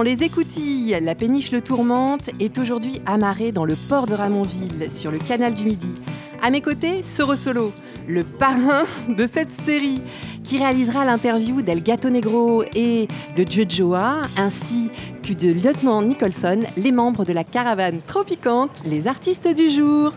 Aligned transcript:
Dans 0.00 0.04
les 0.04 0.22
écoutilles. 0.22 0.96
La 1.02 1.14
péniche 1.14 1.52
Le 1.52 1.60
Tourmente 1.60 2.30
est 2.40 2.56
aujourd'hui 2.56 3.02
amarrée 3.04 3.52
dans 3.52 3.66
le 3.66 3.74
port 3.76 4.06
de 4.06 4.14
Ramonville, 4.14 4.90
sur 4.90 5.10
le 5.10 5.18
canal 5.18 5.52
du 5.52 5.66
Midi. 5.66 5.92
À 6.40 6.50
mes 6.50 6.62
côtés, 6.62 7.02
Soro 7.02 7.34
Solo, 7.34 7.70
le 8.08 8.24
parrain 8.24 8.84
de 9.10 9.26
cette 9.26 9.50
série, 9.50 10.00
qui 10.42 10.56
réalisera 10.56 11.04
l'interview 11.04 11.60
d'El 11.60 11.82
Gato 11.82 12.08
Negro 12.08 12.64
et 12.74 13.08
de 13.36 13.44
Jojoa, 13.46 14.22
ainsi 14.38 14.90
que 15.22 15.34
de 15.34 15.52
Lieutenant 15.52 16.00
Nicholson, 16.00 16.62
les 16.78 16.92
membres 16.92 17.26
de 17.26 17.34
la 17.34 17.44
caravane 17.44 18.00
tropicante, 18.06 18.70
les 18.86 19.06
artistes 19.06 19.54
du 19.54 19.68
jour. 19.68 20.14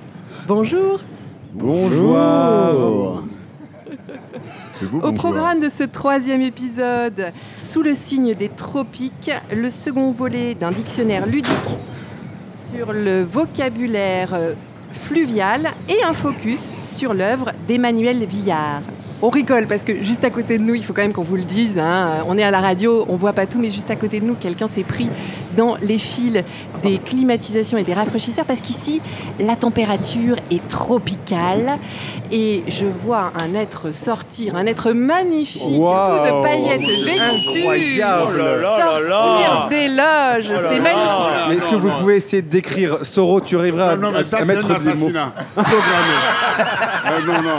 Bonjour. 0.48 1.02
Bonjour. 1.54 3.22
Au 4.92 5.12
programme 5.12 5.60
de 5.60 5.70
ce 5.70 5.84
troisième 5.84 6.42
épisode, 6.42 7.32
sous 7.58 7.82
le 7.82 7.96
signe 7.96 8.34
des 8.36 8.50
tropiques, 8.50 9.32
le 9.56 9.70
second 9.70 10.12
volet 10.12 10.56
d'un 10.56 10.72
dictionnaire 10.72 11.26
ludique 11.26 11.78
sur 12.74 12.92
le 12.92 13.24
vocabulaire 13.24 14.34
euh, 14.34 14.54
fluvial 14.92 15.72
et 15.90 16.04
un 16.04 16.14
focus 16.14 16.76
sur 16.86 17.14
l'œuvre 17.14 17.52
d'Emmanuel 17.68 18.26
Villard. 18.26 18.82
On 19.22 19.30
rigole 19.30 19.68
parce 19.68 19.84
que 19.84 20.04
juste 20.04 20.24
à 20.26 20.30
côté 20.30 20.58
de 20.58 20.64
nous, 20.64 20.76
il 20.76 20.84
faut 20.84 20.94
quand 20.94 21.02
même 21.02 21.14
qu'on 21.14 21.24
vous 21.24 21.38
le 21.38 21.46
dise, 21.46 21.80
hein, 21.80 22.24
on 22.28 22.38
est 22.38 22.44
à 22.44 22.52
la 22.52 22.60
radio, 22.60 23.06
on 23.08 23.16
voit 23.16 23.34
pas 23.34 23.46
tout, 23.46 23.60
mais 23.60 23.70
juste 23.70 23.90
à 23.90 23.96
côté 23.96 24.20
de 24.20 24.26
nous, 24.26 24.36
quelqu'un 24.36 24.68
s'est 24.68 24.84
pris 24.84 25.10
dans 25.56 25.78
les 25.82 25.98
fils 25.98 26.44
des 26.82 26.98
climatisations 26.98 27.78
et 27.78 27.84
des 27.84 27.94
rafraîchisseurs 27.94 28.46
parce 28.46 28.62
qu'ici, 28.62 29.02
la 29.40 29.56
température 29.56 30.36
est 30.52 30.68
tropicale 30.68 31.78
et 32.32 32.64
je 32.68 32.86
vois 32.86 33.32
un 33.42 33.54
être 33.54 33.92
sortir, 33.94 34.56
un 34.56 34.66
être 34.66 34.92
magnifique, 34.92 35.62
tout 35.62 35.70
de 35.70 36.42
paillettes 36.42 36.82
vêtues, 36.82 38.02
sortir 38.62 39.68
des 39.70 39.88
loges, 39.88 40.52
c'est 40.70 40.82
magnifique. 40.82 41.34
Mais 41.50 41.56
est-ce 41.56 41.68
que 41.68 41.76
vous 41.76 41.92
pouvez 42.00 42.16
essayer 42.18 42.42
de 42.42 42.50
décrire 42.50 43.00
Soro 43.04 43.42
Tu 43.42 43.58
arriveras 43.58 43.92
à, 43.92 43.96
Non, 43.96 44.12
mais 44.12 44.24
ça, 44.24 44.38
à 44.38 44.40
c'est 44.40 44.46
mettre 44.46 44.72
un 44.72 44.80
des 44.80 44.94
mots. 44.96 45.12
Euh, 47.06 47.20
non, 47.26 47.42
non. 47.42 47.58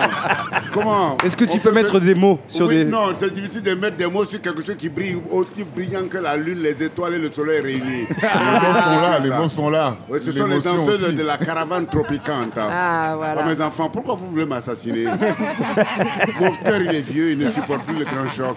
Comment 0.72 1.16
Est-ce 1.24 1.36
que 1.36 1.44
tu 1.44 1.56
on 1.56 1.58
peux 1.58 1.68
peut 1.68 1.74
mettre 1.74 2.00
des 2.00 2.14
mots 2.14 2.38
sur 2.48 2.66
Oui, 2.66 2.76
des. 2.76 2.84
Non, 2.84 3.12
c'est 3.18 3.32
difficile 3.32 3.62
de 3.62 3.74
mettre 3.74 3.96
des 3.96 4.06
mots 4.06 4.24
sur 4.24 4.40
quelque 4.40 4.64
chose 4.64 4.76
qui 4.76 4.88
brille 4.88 5.16
aussi 5.30 5.64
brillant 5.64 6.04
que 6.08 6.18
la 6.18 6.36
lune, 6.36 6.60
les 6.62 6.82
étoiles 6.82 7.14
et 7.14 7.18
le 7.18 7.30
soleil 7.32 7.60
réunis. 7.60 7.83
Les 8.22 8.68
mots 8.68 8.74
sont 8.74 9.00
là, 9.00 9.18
les 9.22 9.30
mots 9.30 9.48
sont 9.48 9.70
là. 9.70 9.96
Oui, 10.08 10.18
ce 10.22 10.32
sont 10.32 10.44
les 10.46 10.50
L'émotion 10.50 10.74
danseuses 10.76 11.04
aussi. 11.04 11.14
de 11.14 11.22
la 11.22 11.36
caravane 11.38 11.86
tropicante. 11.86 12.52
Ah, 12.58 13.14
voilà. 13.16 13.42
Oh, 13.44 13.48
mes 13.48 13.60
enfants, 13.62 13.88
pourquoi 13.90 14.14
vous 14.16 14.30
voulez 14.30 14.46
m'assassiner? 14.46 15.04
Mon 16.40 16.50
cœur, 16.50 16.80
il 16.82 16.94
est 16.94 17.00
vieux, 17.00 17.32
il 17.32 17.38
ne 17.38 17.50
supporte 17.50 17.82
plus 17.82 17.96
le 17.98 18.04
grand 18.04 18.28
choc. 18.30 18.56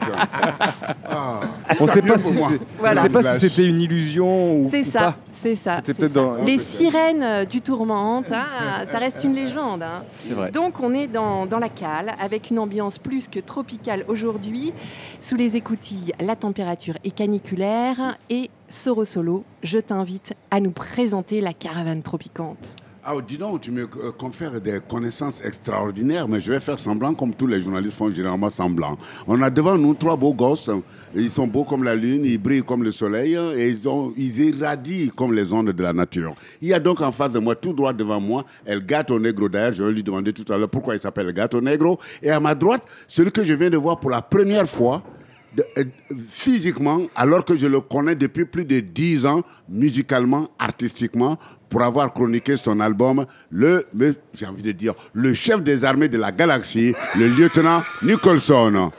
Ah. 1.09 1.39
On 1.79 1.83
ne 1.85 1.89
sait 1.89 2.01
pas 2.01 2.17
si 2.17 2.33
moi. 2.33 2.49
c'est- 2.51 2.59
Voilà. 2.79 3.01
on 3.01 3.03
sait 3.03 3.09
pas 3.09 3.21
si 3.21 3.27
Lâche. 3.27 3.39
c'était 3.39 3.67
une 3.67 3.79
illusion 3.79 4.59
ou. 4.61 4.67
C'est 4.71 4.81
ou 4.87 4.91
ça, 4.91 4.99
pas. 4.99 5.15
c'est 5.43 5.55
ça. 5.55 5.81
Dans- 6.13 6.35
Les 6.45 6.59
sirènes 6.59 7.23
euh, 7.23 7.45
du 7.45 7.61
tourmente, 7.61 8.31
hein, 8.31 8.85
ça 8.85 8.97
reste 8.99 9.23
une 9.23 9.33
légende. 9.33 9.83
hein. 9.83 10.03
C'est 10.27 10.33
vrai. 10.33 10.51
Donc 10.51 10.79
on 10.81 10.93
est 10.93 11.07
dans, 11.07 11.45
dans 11.45 11.59
la 11.59 11.69
cale 11.69 12.13
avec 12.19 12.49
une 12.51 12.59
ambiance 12.59 12.97
plus 12.97 13.27
que 13.27 13.39
tropicale 13.39 14.03
aujourd'hui. 14.07 14.73
Sous 15.19 15.35
les 15.35 15.55
écoutilles, 15.55 16.13
la 16.19 16.35
température 16.35 16.95
est 17.03 17.11
caniculaire 17.11 18.17
et 18.29 18.49
Soro 18.69 19.05
Solo, 19.05 19.45
je 19.63 19.77
t'invite 19.77 20.33
à 20.51 20.59
nous 20.59 20.71
présenter 20.71 21.39
la 21.39 21.53
caravane 21.53 22.01
tropicante. 22.03 22.75
Ah, 23.09 23.13
dis 23.25 23.37
donc, 23.37 23.61
tu 23.61 23.71
me 23.71 23.83
euh, 23.83 24.11
confères 24.11 24.59
des 24.59 24.81
connaissances 24.85 25.39
extraordinaires, 25.41 26.27
mais 26.27 26.41
je 26.41 26.51
vais 26.51 26.59
faire 26.59 26.77
semblant 26.77 27.13
comme 27.13 27.33
tous 27.33 27.47
les 27.47 27.61
journalistes 27.61 27.95
font 27.95 28.11
généralement 28.11 28.49
semblant. 28.49 28.97
On 29.25 29.41
a 29.41 29.49
devant 29.49 29.77
nous 29.77 29.93
trois 29.93 30.17
beaux 30.17 30.33
gosses. 30.33 30.69
Ils 31.15 31.31
sont 31.31 31.47
beaux 31.47 31.63
comme 31.63 31.85
la 31.85 31.95
lune, 31.95 32.25
ils 32.25 32.37
brillent 32.37 32.63
comme 32.63 32.83
le 32.83 32.91
soleil 32.91 33.35
et 33.55 33.69
ils 34.17 34.41
irradient 34.41 35.09
comme 35.15 35.33
les 35.33 35.53
ondes 35.53 35.71
de 35.71 35.83
la 35.83 35.93
nature. 35.93 36.35
Il 36.61 36.67
y 36.67 36.73
a 36.73 36.79
donc 36.81 36.99
en 36.99 37.13
face 37.13 37.31
de 37.31 37.39
moi, 37.39 37.55
tout 37.55 37.71
droit 37.71 37.93
devant 37.93 38.19
moi, 38.19 38.43
El 38.65 38.85
Gato 38.85 39.17
Negro. 39.17 39.47
D'ailleurs, 39.47 39.71
je 39.71 39.83
vais 39.85 39.93
lui 39.93 40.03
demander 40.03 40.33
tout 40.33 40.51
à 40.51 40.57
l'heure 40.57 40.69
pourquoi 40.69 40.95
il 40.95 41.01
s'appelle 41.01 41.27
El 41.27 41.33
Gato 41.33 41.61
Negro. 41.61 41.97
Et 42.21 42.29
à 42.29 42.41
ma 42.41 42.53
droite, 42.55 42.83
celui 43.07 43.31
que 43.31 43.45
je 43.45 43.53
viens 43.53 43.69
de 43.69 43.77
voir 43.77 44.01
pour 44.01 44.09
la 44.09 44.21
première 44.21 44.67
fois, 44.67 45.01
euh, 45.77 45.83
physiquement, 46.29 47.01
alors 47.15 47.43
que 47.43 47.57
je 47.57 47.67
le 47.67 47.81
connais 47.81 48.15
depuis 48.15 48.45
plus 48.45 48.65
de 48.65 48.79
dix 48.79 49.25
ans, 49.25 49.41
musicalement, 49.69 50.49
artistiquement, 50.59 51.37
pour 51.69 51.81
avoir 51.83 52.13
chroniqué 52.13 52.55
son 52.55 52.79
album, 52.79 53.25
de 53.51 54.71
dire, 54.71 54.93
le 55.13 55.33
chef 55.33 55.61
des 55.61 55.83
armées 55.83 56.07
de 56.09 56.17
la 56.17 56.31
galaxie, 56.31 56.93
le 57.17 57.27
lieutenant 57.27 57.81
Nicholson. 58.03 58.91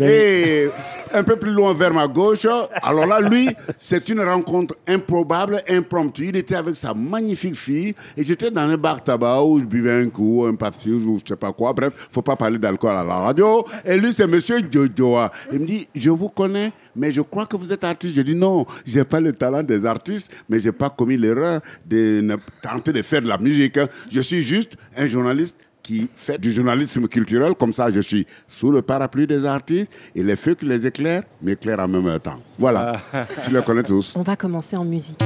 Et 0.00 0.68
un 1.12 1.22
peu 1.22 1.36
plus 1.36 1.52
loin 1.52 1.72
vers 1.72 1.92
ma 1.94 2.08
gauche, 2.08 2.46
alors 2.82 3.06
là, 3.06 3.20
lui, 3.20 3.48
c'est 3.78 4.08
une 4.08 4.20
rencontre 4.20 4.74
improbable, 4.88 5.62
impromptue. 5.68 6.28
Il 6.30 6.36
était 6.36 6.56
avec 6.56 6.74
sa 6.74 6.94
magnifique 6.94 7.54
fille 7.54 7.94
et 8.16 8.24
j'étais 8.24 8.50
dans 8.50 8.62
un 8.62 8.76
bar 8.76 9.02
tabac 9.04 9.42
où 9.44 9.60
je 9.60 9.64
buvais 9.64 9.92
un 10.02 10.08
coup, 10.08 10.44
un 10.48 10.54
parfum 10.56 10.90
ou 11.06 11.18
je 11.22 11.28
sais 11.28 11.36
pas 11.36 11.52
quoi. 11.52 11.72
Bref, 11.72 11.92
faut 12.10 12.22
pas 12.22 12.34
parler 12.34 12.58
d'alcool 12.58 12.90
à 12.96 13.04
la 13.04 13.14
radio. 13.14 13.64
Et 13.84 13.96
lui, 13.96 14.12
c'est 14.12 14.26
monsieur 14.26 14.58
Jojoa. 14.70 15.30
Il 15.52 15.60
me 15.60 15.66
dit, 15.66 15.88
je 15.94 16.10
vous 16.10 16.28
connais, 16.28 16.72
mais 16.96 17.12
je 17.12 17.20
crois 17.20 17.46
que 17.46 17.56
vous 17.56 17.72
êtes 17.72 17.84
artiste. 17.84 18.16
Je 18.16 18.22
dis 18.22 18.34
non, 18.34 18.66
j'ai 18.84 19.04
pas 19.04 19.20
le 19.20 19.32
talent 19.32 19.62
des 19.62 19.86
artistes, 19.86 20.26
mais 20.48 20.58
j'ai 20.58 20.72
pas 20.72 20.90
commis 20.90 21.16
l'erreur 21.16 21.60
de 21.86 22.20
ne- 22.20 22.36
tenter 22.62 22.92
de 22.92 23.02
faire 23.02 23.22
de 23.22 23.28
la 23.28 23.38
musique. 23.38 23.76
hein. 23.78 23.88
Je 24.10 24.20
suis 24.20 24.42
juste 24.42 24.72
un 24.96 25.06
journaliste 25.06 25.56
qui 25.84 26.10
fait 26.16 26.38
du 26.38 26.50
journalisme 26.50 27.06
culturel, 27.06 27.54
comme 27.54 27.72
ça 27.72 27.92
je 27.92 28.00
suis 28.00 28.26
sous 28.48 28.72
le 28.72 28.82
parapluie 28.82 29.28
des 29.28 29.44
artistes 29.44 29.90
et 30.16 30.22
les 30.24 30.34
feux 30.34 30.54
qui 30.54 30.64
les 30.64 30.84
éclairent 30.84 31.22
m'éclairent 31.40 31.80
en 31.80 31.88
même 31.88 32.18
temps. 32.18 32.40
Voilà, 32.58 33.00
tu 33.44 33.52
les 33.52 33.62
connais 33.62 33.84
tous. 33.84 34.14
On 34.16 34.22
va 34.22 34.34
commencer 34.34 34.76
en 34.76 34.84
musique. 34.84 35.22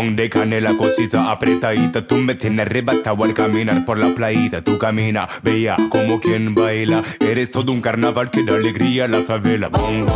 Bong 0.00 0.16
de 0.16 0.30
canela, 0.30 0.78
cosita 0.78 1.30
apretadita. 1.30 2.06
Tú 2.06 2.16
me 2.16 2.34
tienes 2.34 2.64
arrebatado 2.64 3.22
al 3.22 3.34
caminar 3.34 3.84
por 3.84 3.98
la 3.98 4.14
playita. 4.14 4.64
Tú 4.64 4.78
camina, 4.78 5.28
veía 5.42 5.76
como 5.90 6.20
quien 6.20 6.54
baila. 6.54 7.02
Eres 7.20 7.50
todo 7.50 7.70
un 7.70 7.82
carnaval 7.82 8.30
que 8.30 8.42
da 8.42 8.54
alegría 8.54 9.04
a 9.04 9.08
la 9.08 9.20
favela. 9.20 9.68
Bong 9.68 10.06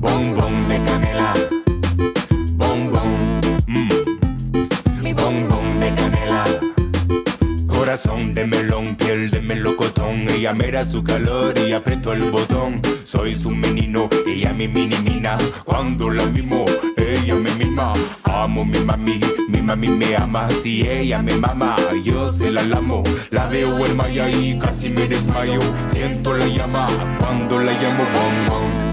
bong 0.00 0.68
de 0.68 0.80
canela. 0.86 1.34
Bong, 2.54 2.92
mm. 3.66 3.88
mi 5.02 5.12
de 5.12 5.94
canela. 5.96 6.44
Corazón 7.66 8.34
de 8.34 8.46
melón, 8.46 8.96
piel 8.96 9.30
de 9.30 9.42
melocotón. 9.42 10.30
Ella 10.30 10.54
mira 10.54 10.86
su 10.86 11.04
calor 11.04 11.52
y 11.58 11.72
apretó 11.74 12.14
el 12.14 12.30
botón. 12.30 12.80
Soy 13.04 13.34
su 13.34 13.50
menino, 13.50 14.08
ella 14.26 14.54
mi 14.54 14.66
mini 14.66 14.96
mina. 15.04 15.36
Cuando 15.64 16.08
la 16.08 16.24
mimo, 16.24 16.64
ella 17.16 17.34
me 17.34 17.50
mima. 17.54 17.92
Amo 18.24 18.64
mi 18.64 18.78
mami, 18.80 19.20
mi 19.48 19.60
mami 19.60 19.88
me 19.88 20.16
ama. 20.16 20.48
Si 20.62 20.82
ella 20.88 21.22
me 21.22 21.34
mama, 21.36 21.76
yo 22.04 22.30
se 22.30 22.50
la 22.50 22.62
lamo. 22.62 23.02
La 23.30 23.46
veo 23.46 23.84
en 23.84 23.96
Maya 23.96 24.28
y 24.28 24.58
casi 24.58 24.90
me 24.90 25.08
desmayo. 25.08 25.60
Siento 25.88 26.34
la 26.34 26.46
llama 26.46 26.86
cuando 27.18 27.58
la 27.60 27.72
llamo 27.72 28.04
bong. 28.48 28.85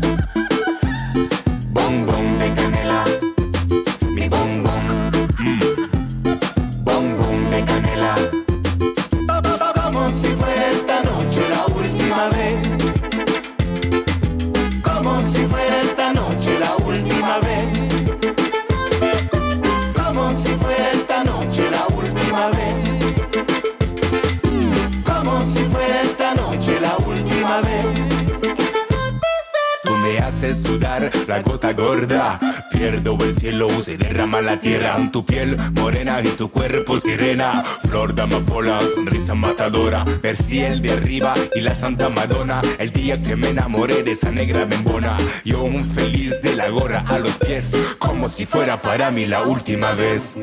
La 31.28 31.42
gota 31.42 31.74
gorda. 31.74 32.40
Pierdo 32.72 33.18
el 33.22 33.36
cielo, 33.36 33.70
se 33.82 33.98
derrama 33.98 34.42
la 34.42 34.60
tierra. 34.60 34.98
Tu 35.12 35.26
piel 35.26 35.58
morena 35.74 36.22
y 36.22 36.28
tu 36.30 36.50
cuerpo 36.50 37.00
sirena. 37.00 37.64
Flor 37.88 38.14
de 38.14 38.24
amapola, 38.24 38.80
sonrisa 38.96 39.36
matadora. 39.36 40.06
Perciel 40.22 40.82
de 40.82 40.94
arriba 40.94 41.34
y 41.56 41.62
la 41.62 41.76
Santa 41.76 42.10
Madonna. 42.10 42.62
El 42.78 42.92
día 42.92 43.22
que 43.22 43.36
me 43.36 43.50
enamoré 43.50 44.04
de 44.04 44.14
esa 44.14 44.32
negra 44.32 44.66
bembona. 44.66 45.18
Yo 45.44 45.64
un 45.64 45.84
feliz 45.84 46.42
de 46.42 46.56
la 46.56 46.70
gorra 46.70 47.04
a 47.08 47.20
los 47.20 47.38
pies. 47.38 47.72
Como 48.00 48.30
si 48.30 48.46
fuera 48.46 48.82
para 48.82 49.12
mí 49.12 49.26
la 49.26 49.44
última 49.44 49.94
vez. 49.94 50.38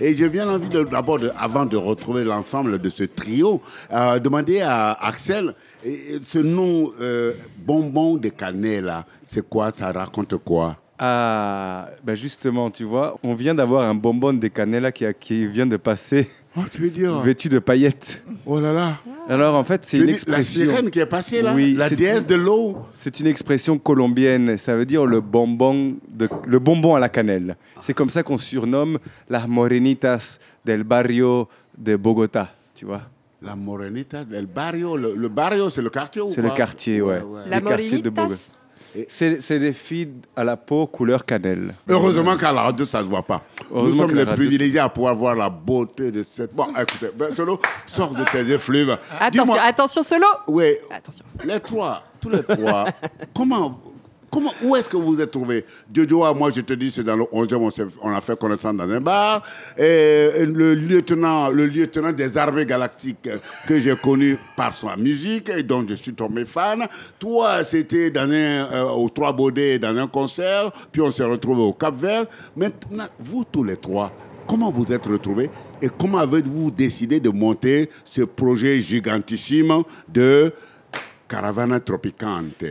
Et 0.02 0.16
j'ai 0.16 0.30
bien 0.30 0.50
envie 0.50 0.68
d'abord, 0.70 1.20
de- 1.20 1.32
avant 1.38 1.66
de 1.66 1.78
retrouver 1.78 2.24
l'ensemble 2.24 2.80
de 2.80 2.90
ce 2.90 3.04
trio, 3.04 3.62
euh, 3.92 4.20
demander 4.20 4.62
à 4.62 4.92
Axel, 4.94 5.54
ce 5.84 6.40
nom 6.40 6.92
euh, 7.00 7.34
bonbon 7.58 8.18
de 8.18 8.30
cannelle, 8.30 8.92
c'est 9.30 9.48
quoi? 9.48 9.72
Ça 9.72 9.92
raconte 9.92 10.36
quoi? 10.38 10.78
Ah, 11.00 11.90
ben 12.04 12.16
justement, 12.16 12.70
tu 12.72 12.84
vois, 12.84 13.18
on 13.24 13.34
vient 13.34 13.56
d'avoir 13.56 13.88
un 13.90 13.96
bonbon 13.96 14.34
de 14.34 14.48
cannella 14.48 14.92
qui, 14.92 15.06
a- 15.06 15.14
qui 15.14 15.48
vient 15.48 15.66
de 15.66 15.78
passer 15.78 16.30
Oh, 16.56 16.62
tu 16.72 16.82
veux 16.82 16.90
dire? 16.90 17.18
vêtu 17.20 17.50
de 17.50 17.60
paillettes. 17.60 18.24
Oh 18.46 18.60
là 18.60 18.74
là 18.74 18.98
Alors 19.30 19.56
en 19.56 19.64
fait, 19.64 19.86
c'est 19.86 19.98
une 19.98 20.04
dire 20.08 20.12
La 20.28 20.40
expression. 20.40 20.62
sirène 20.70 20.90
qui 20.90 21.00
est 21.00 21.06
passée 21.06 21.42
là 21.42 21.54
Oui, 21.56 21.76
La 21.78 21.90
déesse 21.90 22.26
de 22.26 22.36
l'eau 22.36 22.78
C'est 22.94 23.20
une 23.20 23.28
expression 23.28 23.78
colombienne. 23.78 24.58
Ça 24.58 24.76
veut 24.76 24.86
dire 24.86 25.06
le 25.06 25.22
bonbon, 25.22 25.96
de, 26.12 26.28
le 26.46 26.60
bonbon 26.60 26.96
à 26.96 27.00
la 27.00 27.10
cannelle. 27.10 27.56
C'est 27.82 27.94
comme 27.94 28.10
ça 28.10 28.22
qu'on 28.24 28.38
surnomme 28.38 29.00
las 29.30 29.48
morenitas 29.48 30.40
del 30.66 30.84
barrio 30.84 31.48
de 31.78 31.96
Bogota. 31.96 32.54
Tu 32.76 32.86
vois 32.86 33.02
La 33.42 33.56
Morenita 33.56 34.24
del 34.26 34.46
Barrio. 34.48 34.98
Le, 34.98 35.16
le 35.16 35.28
barrio, 35.30 35.70
c'est 35.70 35.82
le 35.82 35.90
quartier 35.90 36.22
ou 36.22 36.30
C'est 36.30 36.42
le 36.42 36.50
quartier, 36.50 37.02
ouais. 37.02 37.22
La 37.48 37.60
Les 37.60 37.66
quartiers 37.66 38.02
de 38.02 38.10
Morenitas? 38.10 38.52
C'est 39.08 39.60
des 39.60 39.74
filles 39.74 40.14
à 40.36 40.44
la 40.44 40.56
peau 40.58 40.86
couleur 40.88 41.26
cannelle. 41.26 41.74
Heureusement 41.88 42.36
qu'à 42.38 42.52
la 42.52 42.62
radio, 42.62 42.86
ça 42.86 43.00
ne 43.00 43.06
se 43.06 43.10
voit 43.10 43.24
pas. 43.24 43.42
Nous 43.74 43.98
sommes 43.98 44.14
les 44.16 44.26
privilégiés 44.26 44.80
à 44.80 44.90
pouvoir 44.90 45.16
voir 45.16 45.36
la 45.36 45.50
beauté 45.50 46.12
de 46.12 46.24
cette... 46.30 46.54
Bon, 46.54 46.68
écoutez, 46.80 47.10
ben, 47.16 47.34
Solo, 47.36 47.60
sors 47.88 48.14
de 48.14 48.24
tes 48.26 48.52
effluves. 48.54 48.96
Attention, 49.20 49.54
attention 49.56 50.04
solo 50.04 50.28
Oui, 50.48 50.76
Attention. 50.92 51.26
les 51.46 51.60
trois, 51.60 52.04
tous 52.22 52.30
les 52.30 52.44
trois, 52.44 52.86
comment, 53.36 53.82
comment, 54.34 54.52
où 54.64 54.76
est-ce 54.76 54.90
que 54.90 54.98
vous 54.98 55.14
vous 55.14 55.22
êtes 55.22 55.30
trouvés 55.30 55.64
Jojo, 55.94 56.34
moi 56.34 56.50
je 56.50 56.62
te 56.62 56.74
dis, 56.74 56.90
c'est 56.90 57.04
dans 57.04 57.16
le 57.16 57.26
11e, 57.26 57.90
on, 58.02 58.12
a 58.12 58.20
fait 58.20 58.38
connaissance 58.38 58.76
dans 58.76 58.90
un 58.90 59.00
bar. 59.00 59.44
Le 59.78 60.74
lieutenant, 60.74 61.50
le 61.50 61.68
lieutenant 61.68 62.12
des 62.12 62.36
armées 62.36 62.66
galactiques 62.66 63.30
que 63.68 63.80
j'ai 63.80 63.96
connu 63.96 64.36
par 64.58 64.74
sa 64.74 64.98
musique 64.98 65.50
et 65.50 65.62
dont 65.62 65.86
je 65.88 65.94
suis 65.94 66.14
tombé 66.14 66.46
fan. 66.46 66.88
Toi, 67.20 67.64
c'était 67.64 68.10
dans 68.10 68.30
un, 68.30 68.72
euh, 68.74 68.84
au 68.96 69.08
Trois 69.10 69.34
Baudets, 69.34 69.78
dans 69.78 69.96
un 69.96 70.08
concert, 70.08 70.72
puis 70.92 71.02
on 71.02 71.12
s'est 71.12 71.24
retrouvés 71.24 71.62
au 71.62 71.74
Cap 71.74 71.96
Vert. 71.96 72.26
Maintenant, 72.56 73.06
vous 73.20 73.44
tous 73.44 73.64
les 73.64 73.78
trois, 73.78 74.12
comment 74.48 74.72
vous 74.72 74.92
êtes 74.92 75.06
retrouvés 75.06 75.52
et 75.80 75.90
comment 76.00 76.18
avez-vous 76.18 76.72
décidé 76.72 77.20
de 77.20 77.30
monter 77.30 77.90
ce 78.10 78.24
projet 78.24 78.82
gigantissime 78.82 79.84
de 80.12 80.52
Caravana 81.28 81.80
Tropicante? 81.80 82.66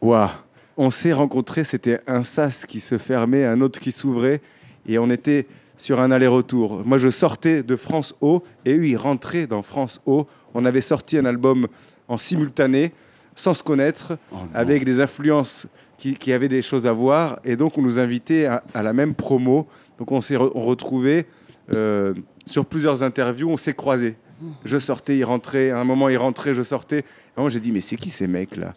Waouh 0.00 0.30
On 0.76 0.90
s'est 0.90 1.12
rencontrés, 1.12 1.64
c'était 1.64 2.00
un 2.06 2.22
sas 2.22 2.66
qui 2.66 2.80
se 2.80 2.98
fermait, 2.98 3.44
un 3.44 3.60
autre 3.60 3.78
qui 3.80 3.92
s'ouvrait, 3.92 4.40
et 4.86 4.98
on 4.98 5.08
était 5.10 5.46
sur 5.76 6.00
un 6.00 6.10
aller-retour. 6.10 6.82
Moi, 6.84 6.98
je 6.98 7.10
sortais 7.10 7.62
de 7.62 7.76
France 7.76 8.14
O, 8.20 8.42
et 8.64 8.74
eux, 8.76 8.86
ils 8.86 8.96
rentraient 8.96 9.46
dans 9.46 9.62
France 9.62 10.00
O. 10.06 10.26
On 10.54 10.64
avait 10.64 10.80
sorti 10.80 11.18
un 11.18 11.24
album 11.24 11.68
en 12.08 12.18
simultané, 12.18 12.92
sans 13.34 13.54
se 13.54 13.62
connaître, 13.62 14.16
avec 14.52 14.84
des 14.84 15.00
influences 15.00 15.66
qui, 15.98 16.14
qui 16.14 16.32
avaient 16.32 16.48
des 16.48 16.62
choses 16.62 16.86
à 16.86 16.92
voir, 16.92 17.40
et 17.44 17.56
donc 17.56 17.78
on 17.78 17.82
nous 17.82 17.98
invitait 17.98 18.46
à, 18.46 18.62
à 18.74 18.82
la 18.82 18.92
même 18.92 19.14
promo. 19.14 19.66
Donc 19.98 20.12
on 20.12 20.20
s'est 20.20 20.36
re- 20.36 20.52
retrouvés 20.54 21.26
euh, 21.74 22.14
sur 22.46 22.66
plusieurs 22.66 23.02
interviews, 23.02 23.48
on 23.48 23.56
s'est 23.56 23.74
croisés. 23.74 24.16
Je 24.64 24.78
sortais, 24.78 25.16
il 25.16 25.24
rentrait, 25.24 25.70
à 25.70 25.78
un 25.78 25.84
moment 25.84 26.08
il 26.08 26.16
rentrait, 26.18 26.52
je 26.54 26.62
sortais. 26.62 26.98
Et 26.98 27.40
moi 27.40 27.48
j'ai 27.48 27.60
dit, 27.60 27.72
mais 27.72 27.80
c'est 27.80 27.96
qui 27.96 28.10
ces 28.10 28.26
mecs-là? 28.26 28.74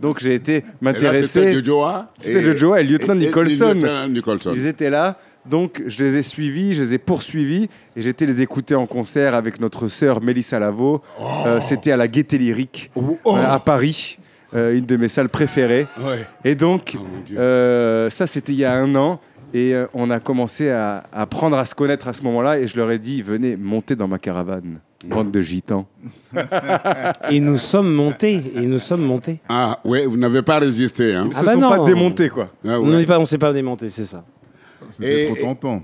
Donc 0.00 0.20
j'ai 0.20 0.34
été 0.34 0.64
m'intéresser. 0.80 1.26
C'était 1.26 1.52
Jojoa 1.54 2.12
C'était 2.20 2.40
Jojoa 2.42 2.80
et 2.80 2.84
le 2.84 2.90
lieutenant 2.90 3.14
Nicholson. 3.14 4.52
Ils 4.54 4.66
étaient 4.66 4.90
là, 4.90 5.18
donc 5.48 5.82
je 5.86 6.04
les 6.04 6.16
ai 6.16 6.22
suivis, 6.22 6.74
je 6.74 6.82
les 6.82 6.94
ai 6.94 6.98
poursuivis 6.98 7.68
et 7.96 8.02
j'étais 8.02 8.26
les 8.26 8.42
écouter 8.42 8.74
en 8.74 8.86
concert 8.86 9.34
avec 9.34 9.60
notre 9.60 9.88
sœur 9.88 10.20
Mélissa 10.20 10.58
Lavo. 10.58 11.02
Euh, 11.46 11.60
C'était 11.60 11.92
à 11.92 11.96
la 11.96 12.08
Gaieté 12.08 12.36
Lyrique 12.38 12.90
Oh, 12.94 13.18
oh. 13.24 13.36
euh, 13.36 13.44
à 13.46 13.58
Paris, 13.58 14.18
euh, 14.54 14.76
une 14.76 14.84
de 14.86 14.96
mes 14.96 15.08
salles 15.08 15.28
préférées. 15.28 15.86
Ouais. 16.00 16.26
Et 16.44 16.54
donc, 16.54 16.96
Oh, 16.96 18.10
ça 18.10 18.26
c'était 18.26 18.52
il 18.52 18.58
y 18.58 18.64
a 18.64 18.72
un 18.74 18.94
an. 18.96 19.20
Et 19.54 19.74
on 19.94 20.10
a 20.10 20.20
commencé 20.20 20.68
à 20.68 21.04
à 21.12 21.22
apprendre 21.22 21.56
à 21.56 21.64
se 21.64 21.74
connaître 21.74 22.08
à 22.08 22.12
ce 22.12 22.22
moment-là. 22.24 22.58
Et 22.58 22.66
je 22.66 22.76
leur 22.76 22.90
ai 22.90 22.98
dit, 22.98 23.22
venez, 23.22 23.56
montez 23.56 23.96
dans 23.96 24.08
ma 24.08 24.18
caravane. 24.18 24.80
Bande 25.04 25.30
de 25.30 25.40
gitans. 25.40 25.86
Et 27.30 27.38
nous 27.40 27.58
sommes 27.58 27.92
montés. 27.92 28.40
Et 28.54 28.62
nous 28.66 28.78
sommes 28.78 29.02
montés. 29.04 29.40
Ah, 29.48 29.78
ouais, 29.84 30.06
vous 30.06 30.16
n'avez 30.16 30.42
pas 30.42 30.58
résisté. 30.58 31.14
Hein. 31.14 31.28
Ils 31.30 31.36
Ah 31.36 31.40
se 31.40 31.44
bah 31.44 31.52
sont 31.52 31.60
non. 31.60 31.68
pas 31.68 31.84
démontés, 31.84 32.28
quoi. 32.28 32.50
Ah, 32.66 32.80
On 32.80 32.88
ouais. 32.90 32.96
n'est 32.98 33.06
pas, 33.06 33.18
on 33.20 33.24
s'est 33.24 33.38
pas 33.38 33.52
démonté, 33.52 33.88
c'est 33.90 34.04
ça. 34.04 34.24
C'était 34.88 35.24
Et- 35.24 35.34
trop 35.34 35.46
tentant. 35.48 35.82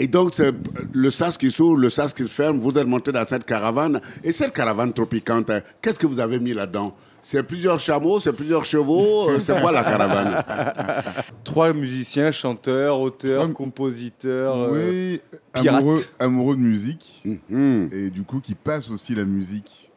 Et 0.00 0.06
donc, 0.06 0.30
c'est 0.34 0.54
le 0.92 1.10
sas 1.10 1.36
qui 1.36 1.50
s'ouvre, 1.50 1.76
le 1.78 1.90
sas 1.90 2.14
qui 2.14 2.22
se 2.22 2.28
ferme, 2.28 2.58
vous 2.58 2.70
êtes 2.78 2.86
monté 2.86 3.10
dans 3.10 3.24
cette 3.24 3.44
caravane. 3.44 4.00
Et 4.22 4.30
cette 4.30 4.52
caravane 4.52 4.92
tropicante, 4.92 5.50
hein, 5.50 5.60
qu'est-ce 5.82 5.98
que 5.98 6.06
vous 6.06 6.20
avez 6.20 6.38
mis 6.38 6.52
là-dedans? 6.54 6.94
C'est 7.20 7.42
plusieurs 7.42 7.78
chameaux, 7.80 8.20
c'est 8.20 8.32
plusieurs 8.32 8.64
chevaux, 8.64 9.28
euh, 9.28 9.38
c'est 9.40 9.58
quoi 9.60 9.72
la 9.72 9.84
caravane 9.84 10.42
Trois 11.44 11.72
musiciens, 11.72 12.30
chanteurs, 12.30 13.00
auteurs, 13.00 13.52
compositeurs. 13.52 14.56
euh, 14.56 14.70
oui, 15.12 15.20
pirate. 15.52 15.78
amoureux, 15.80 16.00
amoureux 16.18 16.56
de 16.56 16.60
musique. 16.60 17.22
Mhm. 17.24 17.90
Et 17.92 18.10
du 18.10 18.22
coup, 18.22 18.40
qui 18.40 18.54
passe 18.54 18.90
aussi 18.90 19.14
la 19.14 19.24
musique. 19.24 19.87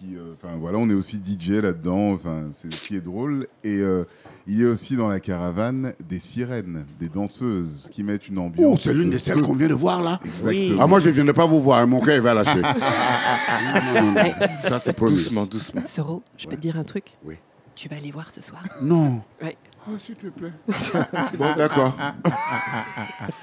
Qui, 0.00 0.16
euh, 0.16 0.32
Enfin, 0.42 0.56
voilà, 0.58 0.78
on 0.78 0.88
est 0.88 0.94
aussi 0.94 1.18
DJ 1.22 1.50
là-dedans. 1.62 2.12
Enfin, 2.12 2.46
c'est 2.52 2.72
ce 2.72 2.88
qui 2.88 2.96
est 2.96 3.02
drôle. 3.02 3.46
Et 3.62 3.80
euh, 3.80 4.04
il 4.46 4.58
y 4.58 4.64
a 4.64 4.70
aussi 4.70 4.96
dans 4.96 5.08
la 5.08 5.20
caravane 5.20 5.92
des 6.08 6.18
sirènes, 6.18 6.86
des 6.98 7.10
danseuses 7.10 7.88
qui 7.92 8.02
mettent 8.02 8.28
une 8.28 8.38
ambiance. 8.38 8.74
Oh, 8.74 8.78
c'est 8.80 8.94
l'une 8.94 9.10
de 9.10 9.16
de 9.16 9.22
celles 9.22 9.42
qu'on 9.42 9.54
vient 9.54 9.68
de 9.68 9.74
voir 9.74 10.02
là 10.02 10.18
Exactement. 10.24 10.82
Ah, 10.82 10.86
moi, 10.86 11.00
je 11.00 11.08
ne 11.10 11.14
viens 11.14 11.24
de 11.26 11.32
pas 11.32 11.44
vous 11.44 11.60
voir, 11.60 11.80
hein, 11.80 11.86
mon 11.86 12.00
cœur 12.00 12.14
il 12.14 12.22
va 12.22 12.32
lâcher. 12.32 12.62
Non, 12.62 14.02
non, 14.02 14.12
non, 14.12 14.24
Ça, 14.68 14.80
c'est. 14.82 14.98
Doucement, 14.98 15.44
doucement. 15.44 15.82
Soro, 15.86 16.22
je 16.38 16.46
peux 16.46 16.56
te 16.56 16.60
dire 16.60 16.78
un 16.78 16.84
truc 16.84 17.16
Oui. 17.22 17.34
Tu 17.74 17.88
vas 17.88 17.96
aller 17.96 18.10
voir 18.10 18.30
ce 18.30 18.40
soir. 18.40 18.62
Non. 18.80 19.22
Ouais. 19.42 19.56
Oh, 19.88 19.98
s'il 19.98 20.14
te 20.14 20.28
plaît. 20.28 20.52
bon, 21.38 21.56
d'accord. 21.56 21.96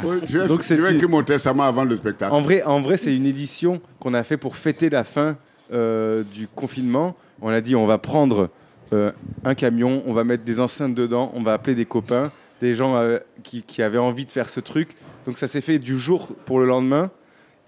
Ouais, 0.03 0.19
je 0.25 0.37
vais, 0.37 0.47
Donc, 0.47 0.61
je 0.61 0.73
vais 0.75 0.95
écrire 0.95 1.09
mon 1.09 1.23
testament 1.23 1.63
avant 1.63 1.83
le 1.83 1.97
spectacle. 1.97 2.33
En 2.33 2.41
vrai, 2.41 2.63
en 2.63 2.81
vrai 2.81 2.97
c'est 2.97 3.15
une 3.15 3.25
édition 3.25 3.81
qu'on 3.99 4.13
a 4.13 4.23
fait 4.23 4.37
pour 4.37 4.55
fêter 4.55 4.89
la 4.89 5.03
fin 5.03 5.37
du 5.71 6.47
confinement. 6.55 7.15
On 7.41 7.49
a 7.49 7.61
dit 7.61 7.75
on 7.75 7.85
va 7.85 7.97
prendre 7.97 8.49
euh, 8.93 9.11
un 9.43 9.53
camion, 9.53 10.01
on 10.05 10.13
va 10.13 10.23
mettre 10.23 10.43
des 10.43 10.59
enceintes 10.59 10.95
dedans, 10.95 11.31
on 11.33 11.41
va 11.41 11.53
appeler 11.53 11.75
des 11.75 11.85
copains, 11.85 12.31
des 12.61 12.73
gens 12.73 12.95
euh, 12.95 13.19
qui, 13.43 13.63
qui 13.63 13.81
avaient 13.81 13.97
envie 13.97 14.25
de 14.25 14.31
faire 14.31 14.49
ce 14.49 14.59
truc. 14.59 14.95
Donc 15.25 15.37
ça 15.37 15.47
s'est 15.47 15.61
fait 15.61 15.77
du 15.77 15.97
jour 15.97 16.29
pour 16.45 16.59
le 16.59 16.65
lendemain. 16.65 17.11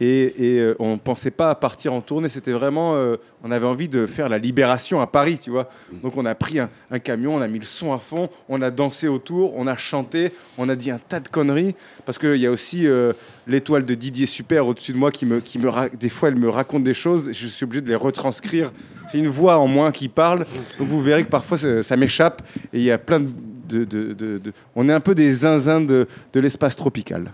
Et, 0.01 0.33
euh, 0.39 0.75
on 0.79 0.93
ne 0.93 0.97
pensait 0.97 1.31
pas 1.31 1.53
partir 1.55 1.93
en 1.93 1.99
tournée, 1.99 2.29
c'était 2.29 2.53
vraiment, 2.53 2.95
euh, 2.95 3.17
on 3.43 3.51
avait 3.51 3.65
envie 3.65 3.89
de 3.89 4.05
faire 4.05 4.29
la 4.29 4.37
libération 4.37 5.01
à 5.01 5.07
Paris, 5.07 5.39
tu 5.41 5.49
vois. 5.49 5.69
Donc 6.03 6.15
on 6.15 6.25
a 6.25 6.35
pris 6.35 6.59
un, 6.59 6.69
camion, 6.99 7.35
on 7.35 7.41
a 7.41 7.47
mis 7.47 7.59
le 7.59 7.65
son 7.65 7.91
à 7.91 7.97
fond, 7.97 8.29
on 8.47 8.61
a 8.61 8.71
dansé 8.71 9.09
autour, 9.09 9.53
on 9.57 9.67
a 9.67 9.75
chanté, 9.75 10.31
on 10.57 10.69
a 10.69 10.75
dit 10.77 10.89
un 10.89 10.99
tas 10.99 11.19
de 11.19 11.27
conneries, 11.27 11.75
parce 12.05 12.17
qu'il 12.17 12.37
y 12.37 12.45
a 12.45 12.51
aussi 12.51 12.87
euh, 12.87 13.11
l'étoile 13.45 13.83
de 13.83 13.93
Didier 13.93 14.25
Super 14.25 14.67
au-dessus 14.67 14.93
de 14.93 14.97
moi 14.97 15.11
qui 15.11 15.25
me, 15.25 15.41
qui 15.41 15.59
me, 15.59 15.69
des 15.95 16.09
fois 16.09 16.29
elle 16.29 16.37
me 16.37 16.49
raconte 16.49 16.85
des 16.85 16.93
choses, 16.93 17.31
je 17.33 17.47
suis 17.47 17.65
obligé 17.65 17.81
de 17.81 17.89
les 17.89 17.95
retranscrire. 17.95 18.71
C'est 19.11 19.17
une 19.17 19.27
voix 19.27 19.57
en 19.57 19.67
moins 19.67 19.91
qui 19.91 20.07
parle, 20.07 20.45
donc 20.77 20.87
vous 20.87 21.01
verrez 21.01 21.25
que 21.25 21.29
parfois 21.29 21.57
ça 21.57 21.97
m'échappe, 21.97 22.41
et 22.71 22.77
il 22.77 22.83
y 22.83 22.91
a 22.91 22.97
plein 22.97 23.19
de, 23.19 23.27
de- 23.69 23.85
de- 23.85 24.13
de- 24.13 24.37
de- 24.39 24.53
On 24.75 24.87
est 24.89 24.93
un 24.93 24.99
peu 24.99 25.13
des 25.15 25.31
zinzins 25.33 25.81
de, 25.81 26.07
de 26.33 26.39
l'espace 26.39 26.75
tropical. 26.75 27.31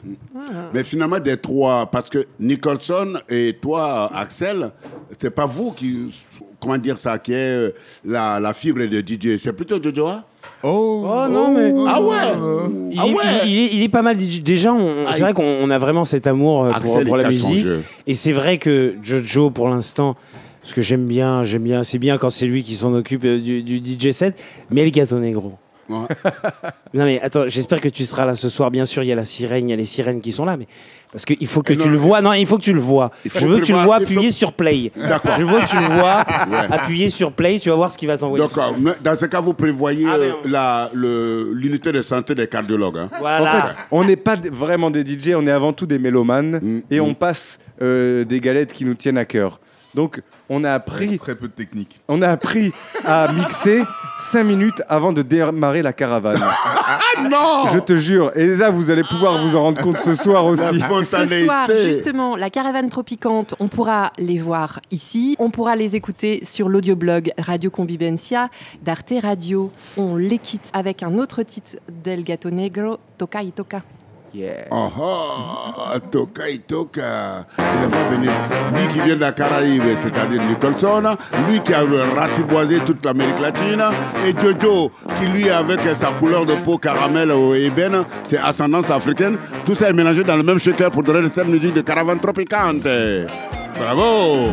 Mais 0.73 0.83
finalement, 0.83 1.19
des 1.19 1.37
trois, 1.37 1.85
parce 1.87 2.09
que 2.09 2.25
Nicholson 2.39 3.13
et 3.29 3.57
toi, 3.61 4.11
Axel, 4.13 4.71
c'est 5.19 5.29
pas 5.31 5.45
vous 5.45 5.71
qui, 5.71 6.09
comment 6.59 6.77
dire 6.77 6.97
ça, 6.97 7.17
qui 7.17 7.33
est 7.33 7.35
euh, 7.35 7.69
la, 8.05 8.39
la 8.39 8.53
fibre 8.53 8.85
de 8.85 8.99
DJ, 8.99 9.37
c'est 9.37 9.53
plutôt 9.53 9.81
Jojo. 9.81 10.07
hein? 10.07 10.23
Oh, 10.63 11.05
Oh 11.07 11.27
non, 11.29 11.53
mais. 11.53 11.73
Ah 11.87 12.01
ouais 12.01 12.15
Il, 12.91 12.99
Ah 12.99 13.07
est, 13.07 13.13
ouais 13.13 13.23
il, 13.45 13.51
il 13.51 13.59
est, 13.59 13.73
il 13.77 13.83
est 13.83 13.89
pas 13.89 14.01
mal. 14.01 14.19
DJ. 14.19 14.41
Déjà, 14.41 14.73
on- 14.73 15.05
Ah, 15.07 15.13
c'est 15.13 15.21
vrai 15.23 15.33
qu'on 15.33 15.43
on 15.61 15.69
a 15.69 15.77
vraiment 15.77 16.05
cet 16.05 16.27
amour 16.27 16.65
euh, 16.65 16.71
pour, 16.81 17.03
pour 17.03 17.17
la 17.17 17.29
musique. 17.29 17.65
Et 18.07 18.13
c'est 18.13 18.31
vrai 18.31 18.57
que 18.57 18.95
Jojo, 19.01 19.49
pour 19.49 19.69
l'instant, 19.69 20.15
parce 20.61 20.73
que 20.73 20.81
j'aime 20.81 21.05
bien, 21.05 21.43
j'aime 21.43 21.63
bien, 21.63 21.83
c'est 21.83 21.99
bien 21.99 22.17
quand 22.17 22.29
c'est 22.31 22.47
lui 22.47 22.63
qui 22.63 22.73
s'en 22.73 22.93
occupe 22.93 23.23
euh, 23.25 23.39
du, 23.39 23.61
du 23.63 23.77
DJ 23.77 24.11
set, 24.11 24.39
mais 24.71 24.83
le 24.83 24.89
gâteau 24.91 25.19
négro. 25.19 25.53
Ouais. 25.89 26.07
Non 26.93 27.03
mais 27.03 27.19
attends, 27.21 27.43
j'espère 27.47 27.81
que 27.81 27.89
tu 27.89 28.05
seras 28.05 28.23
là 28.25 28.35
ce 28.35 28.47
soir. 28.47 28.71
Bien 28.71 28.85
sûr, 28.85 29.03
il 29.03 29.07
y 29.07 29.11
a 29.11 29.15
la 29.15 29.25
sirène, 29.25 29.67
il 29.67 29.71
y 29.71 29.73
a 29.73 29.75
les 29.75 29.83
sirènes 29.85 30.21
qui 30.21 30.31
sont 30.31 30.45
là, 30.45 30.55
mais 30.55 30.65
parce 31.11 31.25
qu'il 31.25 31.45
faut 31.47 31.61
que 31.61 31.73
tu 31.73 31.89
le 31.89 31.97
vois. 31.97 32.21
Non, 32.21 32.31
il 32.33 32.45
faut 32.47 32.57
que 32.57 32.63
tu 32.63 32.71
le 32.73 32.79
vois. 32.79 33.11
Je 33.25 33.45
veux 33.45 33.59
que 33.59 33.65
tu 33.65 33.73
le 33.73 33.79
vois 33.79 33.97
faut- 33.97 34.03
appuyer 34.03 34.31
sur 34.31 34.53
play. 34.53 34.91
Je 34.95 35.43
veux 35.43 35.59
que 35.59 35.69
tu 35.69 35.75
le 35.75 35.93
vois 35.99 36.23
appuyer 36.71 37.09
sur 37.09 37.33
play. 37.33 37.59
Tu 37.59 37.69
vas 37.69 37.75
voir 37.75 37.91
ce 37.91 37.97
qu'il 37.97 38.07
va 38.07 38.17
t'envoyer. 38.17 38.45
Mais 38.79 38.91
dans 39.03 39.17
ce 39.17 39.25
cas, 39.25 39.41
vous 39.41 39.53
prévoyez 39.53 40.05
Ah, 40.09 40.15
euh, 40.15 40.31
on- 40.45 40.47
la- 40.47 40.89
le- 40.93 41.51
l'unité 41.53 41.91
de 41.91 42.01
santé 42.01 42.33
des 42.33 42.47
cardiologues. 42.47 42.97
hein. 42.97 43.09
Voilà. 43.19 43.57
En 43.63 43.67
fait, 43.67 43.73
on 43.91 44.03
n'est 44.05 44.15
pas 44.15 44.35
vraiment 44.51 44.89
des 44.89 45.03
DJ, 45.05 45.33
on 45.35 45.45
est 45.45 45.51
avant 45.51 45.73
tout 45.73 45.85
des 45.85 45.99
mélomanes 45.99 46.59
Mm, 46.61 46.79
et 46.91 46.99
mm. 46.99 47.03
on 47.03 47.13
passe 47.13 47.59
euh, 47.81 48.23
des 48.23 48.39
galettes 48.39 48.71
qui 48.71 48.85
nous 48.85 48.93
tiennent 48.95 49.17
à 49.17 49.25
cœur. 49.25 49.59
Donc, 49.95 50.21
on 50.49 50.63
a 50.63 50.73
appris, 50.73 51.17
Très 51.17 51.35
peu 51.35 51.47
de 51.47 51.53
technique. 51.53 51.99
on 52.07 52.21
a 52.21 52.27
appris 52.27 52.73
à 53.05 53.31
mixer 53.31 53.81
5 54.19 54.43
minutes 54.43 54.81
avant 54.89 55.13
de 55.13 55.21
démarrer 55.21 55.81
la 55.81 55.93
caravane. 55.93 56.41
Ah 56.41 56.99
non 57.29 57.67
Je 57.73 57.79
te 57.79 57.95
jure. 57.95 58.31
Et 58.35 58.55
là, 58.57 58.69
vous 58.69 58.91
allez 58.91 59.03
pouvoir 59.03 59.33
vous 59.37 59.55
en 59.55 59.61
rendre 59.63 59.81
compte 59.81 59.97
ce 59.99 60.13
soir 60.13 60.45
aussi. 60.45 60.77
La 60.77 61.01
Ce 61.01 61.25
soir, 61.45 61.67
justement, 61.85 62.35
la 62.35 62.49
caravane 62.49 62.89
tropicante, 62.89 63.55
on 63.59 63.69
pourra 63.69 64.11
les 64.17 64.37
voir 64.37 64.81
ici. 64.91 65.35
On 65.39 65.49
pourra 65.49 65.75
les 65.75 65.95
écouter 65.95 66.41
sur 66.43 66.69
l'audioblog 66.69 67.31
Radio 67.37 67.71
Convivencia 67.71 68.49
d'Arte 68.83 69.13
Radio. 69.21 69.71
On 69.97 70.15
les 70.17 70.37
quitte 70.39 70.69
avec 70.73 71.03
un 71.03 71.17
autre 71.17 71.41
titre 71.43 71.77
d'El 72.03 72.23
Gato 72.23 72.49
Negro, 72.51 72.97
Toca 73.17 73.41
y 73.41 73.51
Toca. 73.51 73.81
Oh, 74.71 74.89
oh, 74.99 75.99
Toka. 76.11 76.45
Lui 78.73 78.87
qui 78.93 78.99
vient 79.01 79.15
de 79.15 79.21
la 79.21 79.31
Caraïbe, 79.31 79.83
c'est-à-dire 79.97 80.41
Nicholson, 80.43 81.15
lui 81.49 81.59
qui 81.61 81.73
a 81.73 81.83
ratiboisé 82.15 82.79
toute 82.85 83.03
l'Amérique 83.05 83.39
latine, 83.39 83.83
et 84.27 84.33
Jojo 84.39 84.91
qui 85.19 85.27
lui, 85.27 85.49
avec 85.49 85.79
sa 85.99 86.11
couleur 86.19 86.45
de 86.45 86.53
peau 86.55 86.77
caramel 86.77 87.31
ou 87.31 87.53
ébène, 87.53 88.03
c'est 88.27 88.37
ascendance 88.37 88.89
africaine. 88.91 89.37
Tout 89.65 89.75
ça 89.75 89.89
est 89.89 89.93
mélangé 89.93 90.23
dans 90.23 90.37
le 90.37 90.43
même 90.43 90.59
shaker 90.59 90.91
pour 90.91 91.03
donner 91.03 91.29
cette 91.29 91.47
musique 91.47 91.73
de 91.73 91.81
caravane 91.81 92.19
tropicante. 92.19 92.87
Bravo! 93.77 94.49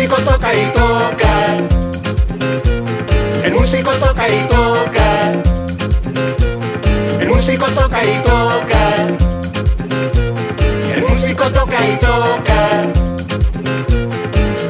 Músico 0.00 0.22
toca 0.22 0.54
y 0.54 0.64
toca. 0.72 1.56
El 3.44 3.52
músico 3.52 3.90
toca 3.92 4.28
y 4.30 4.48
toca. 4.48 5.32
El 7.20 7.28
músico 7.28 7.66
toca 7.66 8.04
y 8.04 8.22
toca. 8.22 8.94
El 10.94 11.02
músico 11.06 11.50
toca 11.50 11.86
y 11.86 11.96
toca. 11.98 12.82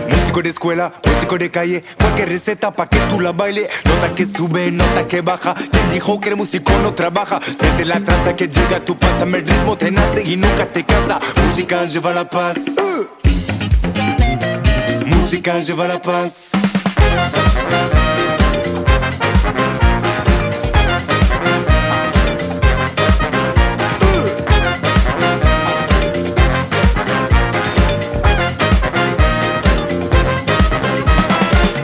Músico 0.08 0.42
de 0.42 0.49
escuela, 0.49 0.92
músico 1.04 1.38
de 1.38 1.50
calle, 1.52 1.84
cualquier 1.96 2.28
receta 2.28 2.72
pa' 2.72 2.88
que 2.88 2.99
tú 3.08 3.20
la 3.20 3.30
baile. 3.30 3.68
Nota 3.84 4.12
que 4.16 4.26
sube, 4.26 4.72
nota 4.72 5.06
que 5.06 5.20
baja. 5.20 5.54
Quien 5.54 5.92
dijo 5.92 6.20
que 6.20 6.30
el 6.30 6.37
músico 6.38 6.72
no 6.82 6.94
trabaja? 6.94 7.38
Siente 7.44 7.84
la 7.84 8.00
tranza 8.00 8.34
que 8.34 8.49
llega 8.49 8.78
a 8.78 8.84
tu 8.84 8.99
panza, 8.99 9.25
el 9.25 9.46
ritmo 9.46 9.78
te 9.78 9.92
nace 9.92 10.25
y 10.25 10.37
nunca 10.37 10.66
te 10.66 10.84
cansa. 10.84 11.20
Música 11.46 11.84
lleva 11.84 12.12
la 12.12 12.28
paz. 12.28 12.56
Música 15.30 15.60
lleva 15.60 15.87
la 15.87 16.02
paz. 16.02 16.50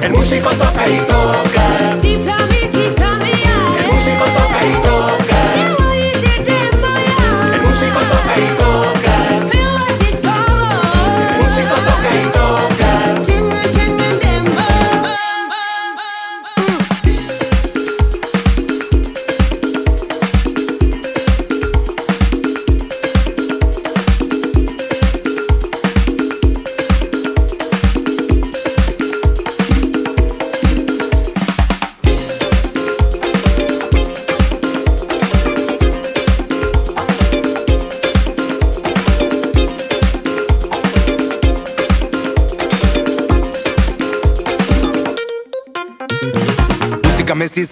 El 0.02 0.10
músico 0.10 0.50
toca. 0.50 1.25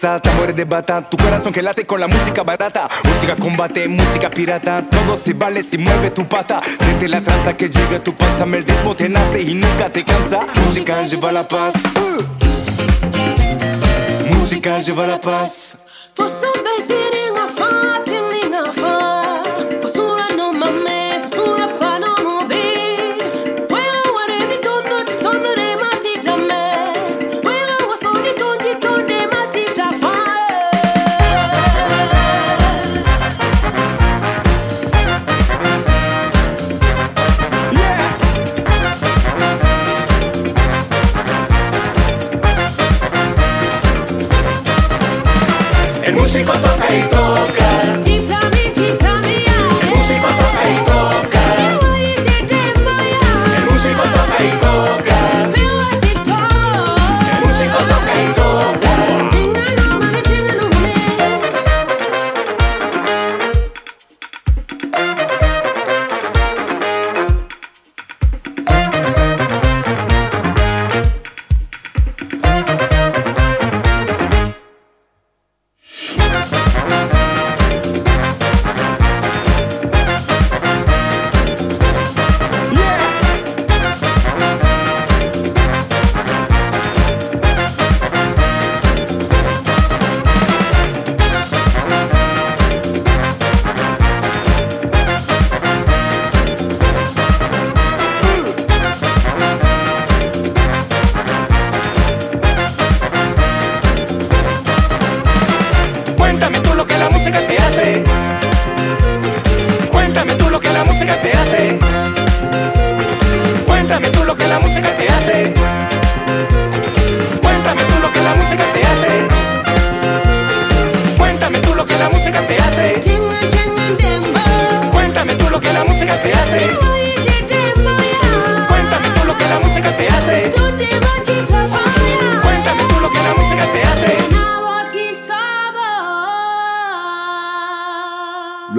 Mestiza, 0.04 0.20
tambores 0.20 0.54
de 0.54 0.64
bata, 0.64 1.00
tu 1.02 1.16
corazón 1.16 1.50
que 1.50 1.86
con 1.86 1.98
la 1.98 2.06
música 2.06 2.42
barata. 2.42 2.88
Música 3.04 3.36
combate, 3.36 3.88
música 3.88 4.28
pirata, 4.28 4.82
todo 4.82 5.16
se 5.16 5.32
vale 5.32 5.62
si 5.62 5.78
mueve 5.78 6.10
tu 6.10 6.26
pata. 6.26 6.60
Siente 6.80 7.08
la 7.08 7.22
tranza 7.22 7.56
que 7.56 7.70
llega 7.70 7.98
tu 8.04 8.14
panza, 8.14 8.44
el 8.44 8.66
ritmo 8.66 8.94
te 8.94 9.08
nace 9.08 9.40
y 9.40 9.54
nunca 9.54 9.90
te 9.90 10.04
cansa. 10.04 10.40
Música 10.66 11.02
lleva 11.06 11.32
la 11.32 11.48
paz. 11.48 11.72
Música 14.30 14.78
lleva 14.78 15.06
la 15.06 15.20
paz. 15.20 15.78
El 16.18 17.23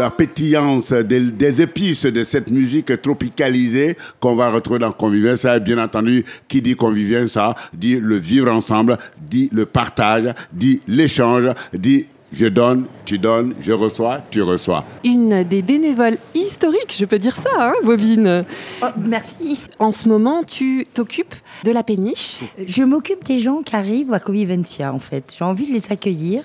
la 0.05 0.11
pétillance 0.11 0.91
des, 0.91 1.19
des 1.19 1.61
épices 1.61 2.05
de 2.05 2.23
cette 2.23 2.51
musique 2.51 3.01
tropicalisée 3.01 3.97
qu'on 4.19 4.35
va 4.35 4.49
retrouver 4.49 4.79
dans 4.79 4.91
Convivence. 4.91 5.45
Bien 5.61 5.77
entendu, 5.79 6.23
qui 6.47 6.61
dit 6.61 6.75
Convivence, 6.75 7.39
dit 7.73 7.99
le 7.99 8.17
vivre 8.17 8.51
ensemble, 8.51 8.97
dit 9.19 9.49
le 9.51 9.65
partage, 9.65 10.33
dit 10.53 10.81
l'échange, 10.87 11.45
dit 11.73 12.07
je 12.35 12.47
donne, 12.47 12.85
tu 13.05 13.17
donnes, 13.17 13.55
je 13.61 13.71
reçois, 13.71 14.19
tu 14.29 14.41
reçois. 14.41 14.83
Une 15.05 15.43
des 15.43 15.61
bénévoles 15.61 16.17
historiques, 16.33 16.93
je 16.97 17.05
peux 17.05 17.17
dire 17.17 17.35
ça, 17.35 17.49
hein, 17.57 17.73
Bobine. 17.83 18.45
Oh, 18.83 18.87
merci. 18.97 19.63
En 19.79 19.93
ce 19.93 20.09
moment, 20.09 20.43
tu 20.43 20.85
t'occupes 20.93 21.35
de 21.63 21.71
la 21.71 21.83
péniche. 21.83 22.39
Je 22.67 22.83
m'occupe 22.83 23.23
des 23.23 23.39
gens 23.39 23.61
qui 23.61 23.75
arrivent 23.75 24.13
à 24.13 24.19
Convivencia, 24.19 24.93
en 24.93 24.99
fait. 24.99 25.33
J'ai 25.37 25.45
envie 25.45 25.67
de 25.67 25.73
les 25.73 25.91
accueillir 25.91 26.43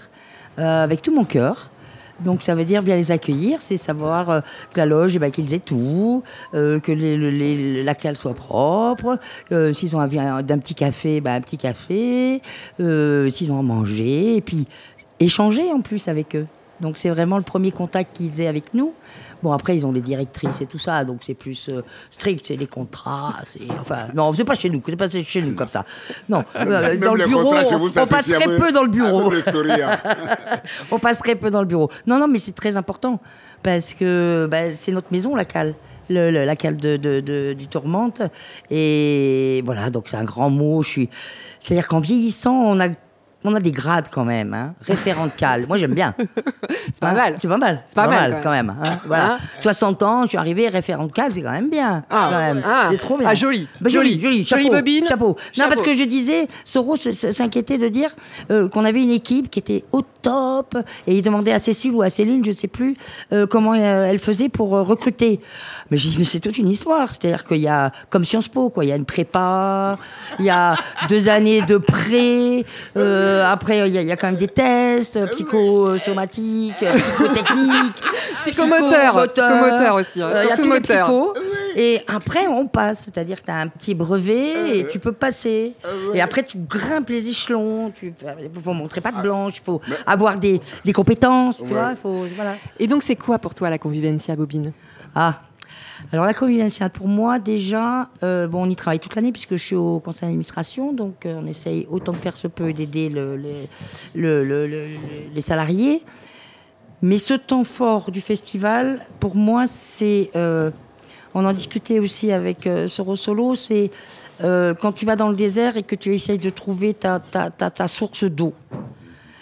euh, 0.59 0.85
avec 0.85 1.03
tout 1.03 1.13
mon 1.13 1.25
cœur. 1.25 1.71
Donc 2.23 2.43
ça 2.43 2.55
veut 2.55 2.67
dire 2.67 2.83
bien 2.83 2.97
les 2.97 3.11
accueillir, 3.11 3.63
c'est 3.63 3.79
savoir 3.79 4.29
euh, 4.29 4.41
que 4.75 4.81
la 4.81 4.85
loge, 4.85 5.17
eh 5.17 5.19
ben, 5.19 5.31
qu'ils 5.31 5.55
aient 5.55 5.59
tout, 5.59 6.23
euh, 6.53 6.79
que 6.79 6.93
la 7.83 7.95
cale 7.95 8.17
soit 8.17 8.35
propre, 8.35 9.19
s'ils 9.73 9.97
ont 9.97 10.01
envie 10.01 10.19
d'un 10.19 10.59
petit 10.59 10.75
café, 10.75 11.23
ben, 11.23 11.37
un 11.37 11.41
petit 11.41 11.57
café, 11.57 12.43
s'ils 12.79 13.51
ont 13.51 13.59
à 13.59 13.63
manger, 13.63 14.37
et 14.37 14.41
puis 14.43 14.67
échanger 15.21 15.71
en 15.73 15.81
plus 15.81 16.09
avec 16.09 16.35
eux. 16.35 16.47
Donc 16.81 16.97
c'est 16.97 17.11
vraiment 17.11 17.37
le 17.37 17.43
premier 17.43 17.73
contact 17.73 18.17
qu'ils 18.17 18.41
aient 18.41 18.47
avec 18.47 18.73
nous. 18.75 18.95
Bon 19.43 19.53
après 19.53 19.77
ils 19.77 19.87
ont 19.87 19.93
les 19.93 20.01
directrices 20.01 20.61
et 20.61 20.67
tout 20.67 20.79
ça, 20.79 21.05
donc 21.05 21.21
c'est 21.23 21.35
plus 21.35 21.69
euh, 21.69 21.83
strict, 22.11 22.47
c'est 22.47 22.57
les 22.57 22.67
contrats, 22.67 23.35
c'est 23.45 23.61
enfin 23.79 24.09
non 24.15 24.33
c'est 24.33 24.45
pas 24.45 24.55
chez 24.55 24.71
nous, 24.71 24.83
c'est 24.87 24.97
pas 24.97 25.09
chez 25.09 25.43
nous 25.43 25.55
comme 25.55 25.69
ça. 25.69 25.85
Non, 26.29 26.45
euh, 26.57 26.97
dans 26.97 27.15
le 27.15 27.27
bureau, 27.27 27.55
on, 27.55 28.07
passerait 28.07 28.59
peu 28.59 28.73
dans 28.73 28.83
le 28.83 28.89
bureau. 28.89 29.31
on 30.91 30.99
passerait 30.99 31.37
peu 31.37 31.51
dans 31.51 31.61
le 31.61 31.67
bureau. 31.67 31.91
Non 32.07 32.19
non 32.19 32.29
mais 32.29 32.39
c'est 32.39 32.55
très 32.55 32.77
important 32.77 33.21
parce 33.63 33.93
que 33.93 34.49
bah, 34.51 34.73
c'est 34.73 34.93
notre 34.93 35.13
maison 35.13 35.35
la 35.35 35.45
cale. 35.45 35.75
la 36.09 36.57
cale 36.57 36.77
de, 36.77 36.97
de, 36.97 37.53
du 37.53 37.67
Tourmente. 37.67 38.23
Et 38.71 39.63
voilà, 39.67 39.91
donc 39.91 40.09
c'est 40.09 40.17
un 40.17 40.25
grand 40.25 40.51
mot. 40.51 40.83
Je 40.83 40.89
suis... 40.89 41.11
C'est-à-dire 41.63 41.89
qu'en 41.89 42.01
vieillissant, 42.01 42.55
on 42.55 42.81
a 42.81 42.89
on 43.45 43.55
a 43.55 43.61
des 43.61 43.71
grades 43.71 44.09
quand 44.11 44.25
même, 44.25 44.55
hein. 44.55 44.75
référent 44.87 45.27
de 45.27 45.33
cale. 45.33 45.67
Moi, 45.67 45.79
j'aime 45.79 45.95
bien. 45.95 46.15
c'est 46.69 47.01
pas 47.01 47.13
mal. 47.13 47.37
C'est 47.41 47.49
pas 47.49 47.59
mal. 47.59 47.83
C'est 47.87 47.95
pas, 47.95 48.07
mal, 48.07 48.41
quand 48.43 48.51
même. 48.51 48.75
Hein. 48.83 48.99
Voilà. 49.07 49.39
60 49.61 50.03
hein 50.03 50.07
ans, 50.07 50.23
je 50.23 50.29
suis 50.29 50.39
arrivé 50.39 50.69
référent 50.69 51.07
de 51.07 51.13
cale, 51.13 51.33
c'est 51.33 51.43
quand 51.43 51.53
même 51.53 51.71
bien. 51.71 52.05
Ah, 52.11 52.29
quand 52.33 52.39
même. 52.39 52.63
Ah. 52.67 52.89
c'est 52.91 52.99
trop 52.99 53.17
bien. 53.17 53.29
Ah, 53.31 53.35
joli. 53.35 53.69
Bah, 53.81 53.89
joli. 53.89 54.21
Joli, 54.21 54.45
Chapeau. 54.45 54.71
bobine. 54.71 55.07
Chapeau. 55.07 55.37
Non, 55.59 55.65
parce 55.69 55.83
que 55.83 55.97
je 55.97 56.05
disais, 56.05 56.49
Soros 56.65 56.97
s'inquiétait 56.97 57.79
de 57.79 57.89
dire 57.89 58.15
euh, 58.51 58.69
qu'on 58.69 58.85
avait 58.85 59.03
une 59.03 59.11
équipe 59.11 59.51
qui 59.51 59.59
était 59.59 59.85
au 59.93 60.03
top 60.03 60.77
et 61.07 61.17
il 61.17 61.23
demandait 61.23 61.53
à 61.53 61.59
Cécile 61.59 61.93
ou 61.93 62.03
à 62.03 62.11
Céline, 62.11 62.45
je 62.45 62.51
ne 62.51 62.57
sais 62.57 62.69
plus, 62.69 62.97
euh, 63.33 63.47
comment 63.47 63.73
euh, 63.73 64.05
elle 64.05 64.19
faisait 64.19 64.49
pour 64.49 64.71
recruter. 64.71 65.41
Mais 65.91 65.97
j'ai 65.97 66.11
dit, 66.11 66.17
mais 66.19 66.25
c'est 66.25 66.41
toute 66.41 66.59
une 66.59 66.69
histoire. 66.69 67.11
C'est-à-dire 67.11 67.45
qu'il 67.45 67.59
y 67.59 67.69
a, 67.69 67.93
comme 68.11 68.25
Sciences 68.25 68.49
Po, 68.49 68.69
quoi, 68.69 68.85
il 68.85 68.89
y 68.89 68.93
a 68.93 68.97
une 68.97 69.05
prépa, 69.05 69.99
il 70.39 70.45
y 70.45 70.51
a 70.51 70.75
deux 71.09 71.29
années 71.29 71.63
de 71.63 71.79
pré. 71.79 72.65
Euh, 72.97 73.30
après, 73.45 73.89
il 73.89 73.95
y, 73.95 74.13
a 74.13 74.17
quand 74.17 74.29
même 74.29 74.37
des 74.37 74.49
tests 74.49 75.17
euh, 75.17 75.27
psychosomatiques, 75.27 76.83
euh, 76.83 76.99
psychotechniques, 76.99 78.03
psychomoteurs, 78.45 79.27
psychomoteurs 79.29 79.95
aussi. 79.97 80.23
Hein, 80.23 80.31
il 80.43 80.49
y 80.49 80.53
a 80.53 80.57
tous 80.57 80.73
les 80.73 80.81
psychos. 80.81 81.35
Et 81.77 82.01
après, 82.09 82.47
on 82.47 82.67
passe. 82.67 83.03
C'est-à-dire 83.05 83.41
que 83.41 83.47
tu 83.47 83.51
as 83.51 83.59
un 83.59 83.69
petit 83.69 83.95
brevet 83.95 84.79
et 84.79 84.89
tu 84.89 84.99
peux 84.99 85.13
passer. 85.13 85.75
Et 86.15 86.21
après, 86.21 86.43
tu 86.43 86.59
grimpes 86.59 87.11
les 87.11 87.29
échelons. 87.29 87.93
Il 88.03 88.13
faut 88.63 88.73
montrer 88.73 89.01
pas 89.01 89.13
de 89.13 89.21
blanche. 89.21 89.55
Il 89.57 89.65
faut 89.65 89.81
avoir 90.07 90.37
des, 90.37 90.61
des 90.85 90.93
compétences. 90.93 91.59
Tu 91.59 91.73
vois, 91.73 91.95
faut, 91.97 92.25
voilà. 92.35 92.57
Et 92.79 92.87
donc, 92.87 93.03
c'est 93.03 93.17
quoi 93.17 93.39
pour 93.39 93.55
toi 93.55 93.71
la 93.71 93.79
convivencia, 93.79 94.37
Bobine? 94.37 94.73
Ah, 95.15 95.41
alors 96.13 96.25
la 96.25 96.35
convivialité, 96.35 96.89
pour 96.93 97.09
moi 97.09 97.39
déjà, 97.39 98.09
euh, 98.23 98.47
bon, 98.49 98.65
on 98.67 98.71
y 98.71 98.77
travaille 98.77 98.99
toute 98.99 99.15
l'année 99.15 99.33
puisque 99.33 99.53
je 99.53 99.65
suis 99.65 99.77
au 99.77 100.01
conseil 100.01 100.29
d'administration, 100.29 100.93
donc 100.93 101.25
euh, 101.25 101.41
on 101.41 101.47
essaye 101.47 101.87
autant 101.91 102.13
que 102.13 102.19
faire 102.19 102.37
se 102.37 102.49
peut 102.49 102.73
d'aider 102.73 103.09
le, 103.09 103.39
les 104.15 105.41
salariés. 105.41 106.03
Mais 107.03 107.17
ce 107.17 107.35
temps 107.35 107.65
fort 107.65 108.11
du 108.11 108.21
festival, 108.21 109.07
pour 109.21 109.37
moi, 109.37 109.67
c'est, 109.67 110.31
euh, 110.37 110.71
on 111.33 111.47
en 111.47 111.53
discutait 111.53 111.99
aussi 111.99 112.33
avec 112.33 112.69
Soro 112.89 113.17
Solo, 113.17 113.55
c'est 113.55 113.91
quand 114.43 114.93
tu 114.93 115.05
vas 115.07 115.17
dans 115.17 115.29
le 115.29 115.37
désert 115.37 115.77
et 115.77 115.83
que 115.83 115.95
tu 115.95 116.15
essayes 116.15 116.39
de 116.39 116.51
trouver 116.51 116.95
ta, 116.95 117.21
ta, 117.21 117.51
ta, 117.51 117.71
ta 117.71 117.89
source 117.89 118.25
d'eau. 118.25 118.55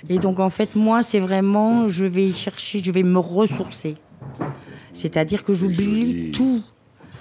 Et 0.09 0.19
donc 0.19 0.39
en 0.41 0.51
fait, 0.51 0.75
moi, 0.77 1.03
c'est 1.03 1.21
vraiment, 1.21 1.89
je 1.89 2.05
vais 2.05 2.31
chercher, 2.31 2.83
je 2.83 2.91
vais 2.93 3.03
me 3.03 3.19
ressourcer. 3.19 3.97
C'est-à-dire 4.99 5.45
que 5.45 5.53
j'oublie 5.53 6.33
tout. 6.33 6.61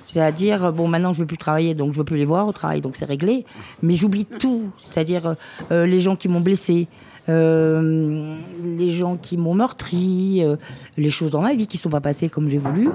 C'est-à-dire, 0.02 0.74
bon, 0.74 0.88
maintenant 0.88 1.14
je 1.14 1.20
ne 1.20 1.24
veux 1.24 1.28
plus 1.28 1.38
travailler, 1.38 1.76
donc 1.76 1.92
je 1.92 1.98
ne 1.98 1.98
veux 2.00 2.06
plus 2.06 2.18
les 2.18 2.26
voir 2.26 2.48
au 2.48 2.54
travail, 2.54 2.82
donc 2.82 2.96
c'est 2.96 3.06
réglé. 3.06 3.46
Mais 3.84 3.96
j'oublie 3.96 4.26
tout. 4.26 4.72
C'est-à-dire 4.80 5.36
euh, 5.72 5.86
les 5.86 6.02
gens 6.02 6.16
qui 6.16 6.28
m'ont 6.28 6.40
blessé, 6.40 6.88
euh, 7.30 8.36
les 8.64 8.92
gens 8.94 9.16
qui 9.16 9.38
m'ont 9.38 9.54
meurtri, 9.54 10.44
euh, 10.44 10.56
les 10.98 11.12
choses 11.12 11.32
dans 11.32 11.42
ma 11.42 11.54
vie 11.54 11.68
qui 11.68 11.78
ne 11.78 11.82
sont 11.82 11.90
pas 11.90 12.02
passées 12.02 12.30
comme 12.30 12.50
j'ai 12.50 12.58
voulu. 12.58 12.90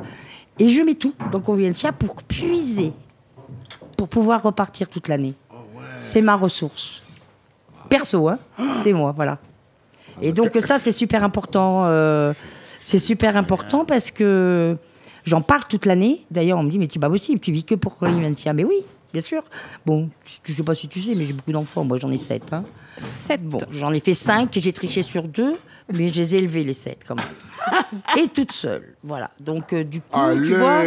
Et 0.58 0.68
je 0.68 0.82
mets 0.82 0.94
tout 0.94 1.14
dans 1.30 1.40
Conviencia 1.40 1.92
pour 1.92 2.16
puiser, 2.22 2.92
pour 3.96 4.08
pouvoir 4.08 4.42
repartir 4.42 4.88
toute 4.88 5.06
l'année. 5.06 5.34
C'est 6.00 6.22
ma 6.22 6.34
ressource. 6.34 7.04
Perso, 7.88 8.28
hein 8.28 8.38
c'est 8.82 8.92
moi, 8.92 9.12
voilà. 9.14 9.38
Et 10.20 10.32
donc 10.32 10.56
ça, 10.58 10.78
c'est 10.78 10.92
super 10.92 11.22
important. 11.22 11.84
C'est 12.82 12.98
super 12.98 13.36
important 13.36 13.84
parce 13.84 14.10
que 14.10 14.76
j'en 15.24 15.40
parle 15.40 15.62
toute 15.68 15.86
l'année. 15.86 16.26
D'ailleurs, 16.32 16.58
on 16.58 16.64
me 16.64 16.70
dit, 16.70 16.80
mais 16.80 16.88
c'est 16.92 16.98
pas 16.98 17.08
possible, 17.08 17.38
tu 17.38 17.52
vis 17.52 17.62
que 17.62 17.76
pour 17.76 17.96
Colimentia. 17.96 18.52
Mais 18.52 18.64
oui, 18.64 18.82
bien 19.12 19.22
sûr. 19.22 19.44
Bon, 19.86 20.10
je 20.42 20.52
sais 20.52 20.64
pas 20.64 20.74
si 20.74 20.88
tu 20.88 21.00
sais, 21.00 21.14
mais 21.14 21.24
j'ai 21.24 21.32
beaucoup 21.32 21.52
d'enfants. 21.52 21.84
Moi, 21.84 21.98
j'en 21.98 22.10
ai 22.10 22.16
sept. 22.16 22.52
Hein. 22.52 22.64
Sept 22.98 23.42
Bon, 23.44 23.60
j'en 23.70 23.92
ai 23.92 24.00
fait 24.00 24.14
cinq, 24.14 24.50
j'ai 24.56 24.72
triché 24.72 25.02
sur 25.02 25.28
deux, 25.28 25.54
mais 25.92 26.08
je 26.08 26.14
les 26.14 26.34
ai 26.34 26.38
élevés, 26.38 26.64
les 26.64 26.72
sept, 26.72 26.98
quand 27.06 27.14
même. 27.14 27.24
Et 28.18 28.26
toute 28.26 28.50
seule. 28.50 28.96
Voilà. 29.04 29.30
Donc, 29.38 29.72
euh, 29.72 29.84
du 29.84 30.00
coup, 30.00 30.18
tu 30.44 30.54
vois. 30.54 30.80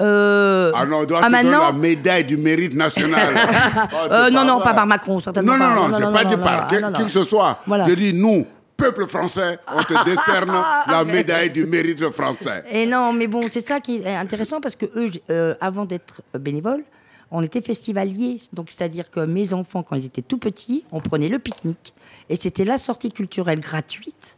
Euh, 0.00 0.72
ah 0.74 0.86
non, 0.86 1.00
on 1.00 1.04
doit 1.04 1.20
ah, 1.22 1.28
maintenant... 1.28 1.66
la 1.66 1.72
médaille 1.72 2.24
du 2.24 2.38
mérite 2.38 2.74
national. 2.74 3.34
euh, 4.10 4.30
non, 4.30 4.46
non, 4.46 4.60
pas 4.60 4.72
par 4.72 4.86
Macron, 4.86 5.20
certainement. 5.20 5.58
Non, 5.58 5.68
non, 5.68 5.74
non, 5.74 5.88
non, 5.90 6.00
non, 6.00 6.12
pas 6.12 6.24
dit 6.24 6.36
par 6.38 6.68
qui 6.68 7.04
que 7.04 7.10
ce 7.10 7.22
soit. 7.22 7.60
Voilà. 7.66 7.86
Je 7.86 7.94
dis, 7.94 8.14
nous, 8.14 8.46
peuple 8.76 9.06
français, 9.06 9.58
on 9.72 9.82
te 9.82 10.04
décerne 10.04 10.52
la 10.88 11.04
médaille 11.04 11.50
du 11.50 11.66
mérite 11.66 12.10
français. 12.10 12.64
Et 12.70 12.86
non, 12.86 13.12
mais 13.12 13.26
bon, 13.26 13.42
c'est 13.48 13.66
ça 13.66 13.80
qui 13.80 13.96
est 13.98 14.16
intéressant 14.16 14.60
parce 14.60 14.76
que 14.76 14.86
eux, 14.96 15.10
euh, 15.30 15.54
avant 15.60 15.84
d'être 15.84 16.22
bénévoles, 16.38 16.84
on 17.30 17.42
était 17.42 17.60
festivaliers. 17.60 18.38
Donc, 18.52 18.70
c'est-à-dire 18.70 19.10
que 19.10 19.20
mes 19.20 19.52
enfants, 19.52 19.82
quand 19.82 19.96
ils 19.96 20.06
étaient 20.06 20.22
tout 20.22 20.38
petits, 20.38 20.84
on 20.92 21.00
prenait 21.00 21.28
le 21.28 21.38
pique-nique. 21.38 21.94
Et 22.28 22.36
c'était 22.36 22.64
la 22.64 22.78
sortie 22.78 23.10
culturelle 23.10 23.60
gratuite 23.60 24.36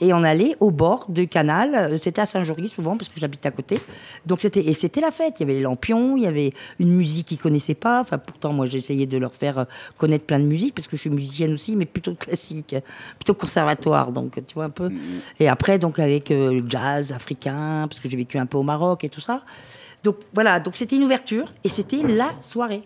et 0.00 0.12
on 0.12 0.22
allait 0.22 0.56
au 0.60 0.70
bord 0.70 1.06
du 1.08 1.28
canal. 1.28 1.98
C'était 1.98 2.20
à 2.20 2.26
Saint-Jory 2.26 2.68
souvent 2.68 2.96
parce 2.96 3.08
que 3.08 3.18
j'habite 3.18 3.44
à 3.46 3.50
côté. 3.50 3.78
Donc 4.26 4.42
c'était 4.42 4.60
et 4.60 4.74
c'était 4.74 5.00
la 5.00 5.10
fête. 5.10 5.34
Il 5.38 5.40
y 5.40 5.44
avait 5.44 5.54
les 5.54 5.62
lampions, 5.62 6.16
il 6.16 6.24
y 6.24 6.26
avait 6.26 6.52
une 6.78 6.94
musique 6.94 7.28
qu'ils 7.28 7.38
connaissaient 7.38 7.74
pas. 7.74 8.00
Enfin 8.00 8.18
pourtant 8.18 8.52
moi 8.52 8.66
j'essayais 8.66 9.06
de 9.06 9.18
leur 9.18 9.34
faire 9.34 9.58
euh, 9.58 9.64
connaître 9.96 10.26
plein 10.26 10.38
de 10.38 10.44
musique 10.44 10.74
parce 10.74 10.86
que 10.86 10.96
je 10.96 11.02
suis 11.02 11.10
musicienne 11.10 11.52
aussi, 11.52 11.76
mais 11.76 11.86
plutôt 11.86 12.14
classique, 12.14 12.74
plutôt 13.18 13.34
conservatoire. 13.34 14.12
Donc 14.12 14.34
tu 14.46 14.54
vois 14.54 14.64
un 14.64 14.70
peu. 14.70 14.88
Mm-hmm. 14.88 15.40
Et 15.40 15.48
après 15.48 15.78
donc 15.78 15.98
avec 15.98 16.30
euh, 16.30 16.52
le 16.52 16.64
jazz 16.68 17.12
africain 17.12 17.86
parce 17.88 18.00
que 18.00 18.08
j'ai 18.08 18.16
vécu 18.16 18.38
un 18.38 18.46
peu 18.46 18.58
au 18.58 18.62
Maroc 18.62 19.04
et 19.04 19.08
tout 19.08 19.20
ça. 19.20 19.42
Donc 20.04 20.16
voilà. 20.34 20.60
Donc 20.60 20.76
c'était 20.76 20.96
une 20.96 21.04
ouverture 21.04 21.46
et 21.64 21.68
c'était 21.68 22.02
la 22.02 22.30
soirée 22.40 22.82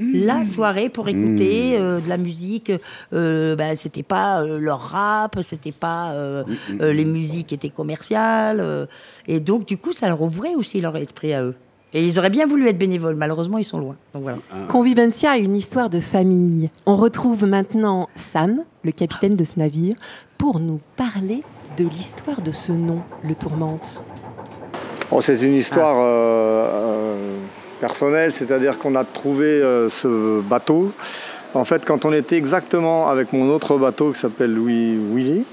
la 0.00 0.44
soirée 0.44 0.88
pour 0.88 1.08
écouter 1.08 1.78
mmh. 1.78 1.82
euh, 1.82 2.00
de 2.00 2.08
la 2.08 2.16
musique. 2.16 2.72
Euh, 3.12 3.56
bah, 3.56 3.74
c'était 3.74 4.02
pas 4.02 4.42
euh, 4.42 4.58
leur 4.58 4.80
rap, 4.80 5.38
c'était 5.42 5.72
pas 5.72 6.14
mmh, 6.14 6.74
mmh, 6.74 6.84
les 6.84 7.04
musiques 7.04 7.52
étaient 7.52 7.70
commerciales. 7.70 8.88
et 9.26 9.40
donc, 9.40 9.66
du 9.66 9.76
coup, 9.76 9.92
ça 9.92 10.08
leur 10.08 10.22
ouvrait 10.22 10.54
aussi 10.54 10.80
leur 10.80 10.96
esprit 10.96 11.34
à 11.34 11.42
eux. 11.42 11.54
Et 11.92 12.06
ils 12.06 12.20
auraient 12.20 12.30
bien 12.30 12.46
voulu 12.46 12.68
être 12.68 12.78
bénévoles, 12.78 13.16
malheureusement, 13.16 13.58
ils 13.58 13.64
sont 13.64 13.80
loin. 13.80 13.96
Donc 14.14 14.22
voilà. 14.22 14.38
Ah. 14.52 14.66
Convivencia 14.68 15.32
a 15.32 15.38
une 15.38 15.56
histoire 15.56 15.90
de 15.90 15.98
famille. 15.98 16.70
On 16.86 16.96
retrouve 16.96 17.46
maintenant 17.46 18.08
Sam, 18.14 18.62
le 18.84 18.92
capitaine 18.92 19.34
de 19.34 19.42
ce 19.42 19.58
navire, 19.58 19.94
pour 20.38 20.60
nous 20.60 20.80
parler 20.96 21.42
de 21.76 21.84
l'histoire 21.84 22.42
de 22.42 22.52
ce 22.52 22.70
nom, 22.70 23.00
le 23.24 23.34
Tourmente. 23.34 24.02
Oh, 25.10 25.20
c'est 25.20 25.42
une 25.42 25.54
histoire 25.54 25.96
personnel, 27.80 28.30
c'est-à-dire 28.30 28.78
qu'on 28.78 28.94
a 28.94 29.04
trouvé 29.04 29.46
euh, 29.46 29.88
ce 29.88 30.40
bateau. 30.40 30.92
En 31.54 31.64
fait, 31.64 31.84
quand 31.84 32.04
on 32.04 32.12
était 32.12 32.36
exactement 32.36 33.08
avec 33.08 33.32
mon 33.32 33.48
autre 33.50 33.76
bateau 33.78 34.12
qui 34.12 34.20
s'appelle 34.20 34.54
Louis 34.54 34.96
Willy, 35.12 35.44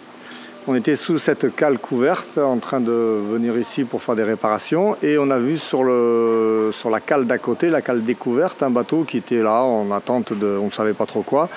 on 0.68 0.76
était 0.76 0.98
sous 0.98 1.18
cette 1.18 1.56
cale 1.56 1.80
couverte 1.80 2.38
en 2.38 2.58
train 2.58 2.82
de 2.82 2.92
venir 3.32 3.58
ici 3.58 3.86
pour 3.86 4.02
faire 4.02 4.16
des 4.16 4.24
réparations 4.24 4.98
et 5.02 5.18
on 5.18 5.32
a 5.32 5.40
vu 5.40 5.58
sur, 5.58 5.84
le, 5.84 6.72
sur 6.74 6.90
la 6.90 7.00
cale 7.00 7.26
d'à 7.26 7.38
côté, 7.38 7.70
la 7.70 7.82
cale 7.82 8.04
découverte, 8.04 8.62
un 8.62 8.70
bateau 8.70 9.04
qui 9.04 9.18
était 9.18 9.42
là 9.42 9.64
en 9.64 9.90
attente 9.92 10.34
de 10.34 10.58
on 10.62 10.66
ne 10.66 10.72
savait 10.72 10.94
pas 10.94 11.06
trop 11.06 11.22
quoi, 11.22 11.48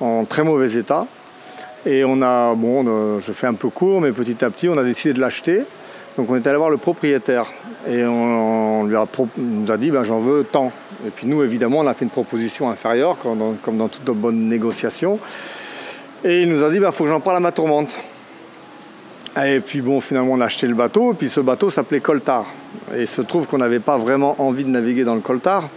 en 0.00 0.24
très 0.24 0.44
mauvais 0.44 0.78
état. 0.78 1.06
Et 1.84 2.04
on 2.04 2.22
a, 2.22 2.54
bon, 2.54 3.20
je 3.20 3.32
fais 3.32 3.48
un 3.48 3.54
peu 3.54 3.68
court, 3.68 4.00
mais 4.00 4.12
petit 4.12 4.42
à 4.42 4.48
petit, 4.48 4.68
on 4.68 4.78
a 4.78 4.84
décidé 4.84 5.12
de 5.12 5.20
l'acheter 5.20 5.64
Donc 6.16 6.30
on 6.30 6.36
est 6.36 6.46
allé 6.46 6.56
voir 6.56 6.70
le 6.70 6.76
propriétaire 6.76 7.52
et 7.88 8.04
on, 8.04 8.84
lui 8.84 8.96
a 8.96 9.06
nous 9.36 9.70
a 9.70 9.76
dit 9.76 9.90
ben, 9.90 10.04
j'en 10.04 10.20
veux 10.20 10.44
tant. 10.44 10.70
Et 11.06 11.10
puis 11.10 11.26
nous 11.26 11.42
évidemment 11.42 11.80
on 11.80 11.86
a 11.86 11.94
fait 11.94 12.04
une 12.04 12.10
proposition 12.10 12.70
inférieure 12.70 13.18
comme 13.18 13.76
dans, 13.76 13.88
toute 13.88 14.04
bonne 14.04 14.48
négociation. 14.48 15.18
Et 16.22 16.42
il 16.42 16.48
nous 16.48 16.62
a 16.62 16.70
dit 16.70 16.76
il 16.76 16.80
ben, 16.80 16.92
faut 16.92 17.04
que 17.04 17.10
j'en 17.10 17.20
parle 17.20 17.38
à 17.38 17.40
ma 17.40 17.50
tourmente. 17.50 17.94
Et 19.44 19.58
puis 19.58 19.80
bon 19.80 20.00
finalement 20.00 20.34
on 20.34 20.40
a 20.40 20.44
acheté 20.44 20.68
le 20.68 20.74
bateau 20.74 21.12
et 21.12 21.16
puis 21.16 21.28
ce 21.28 21.40
bateau 21.40 21.68
s'appelait 21.68 22.00
Coltar. 22.00 22.46
Et 22.94 23.02
il 23.02 23.08
se 23.08 23.22
trouve 23.22 23.48
qu'on 23.48 23.58
n'avait 23.58 23.80
pas 23.80 23.98
vraiment 23.98 24.36
envie 24.38 24.64
de 24.64 24.70
naviguer 24.70 25.02
dans 25.02 25.16
le 25.16 25.20
Coltar 25.20 25.68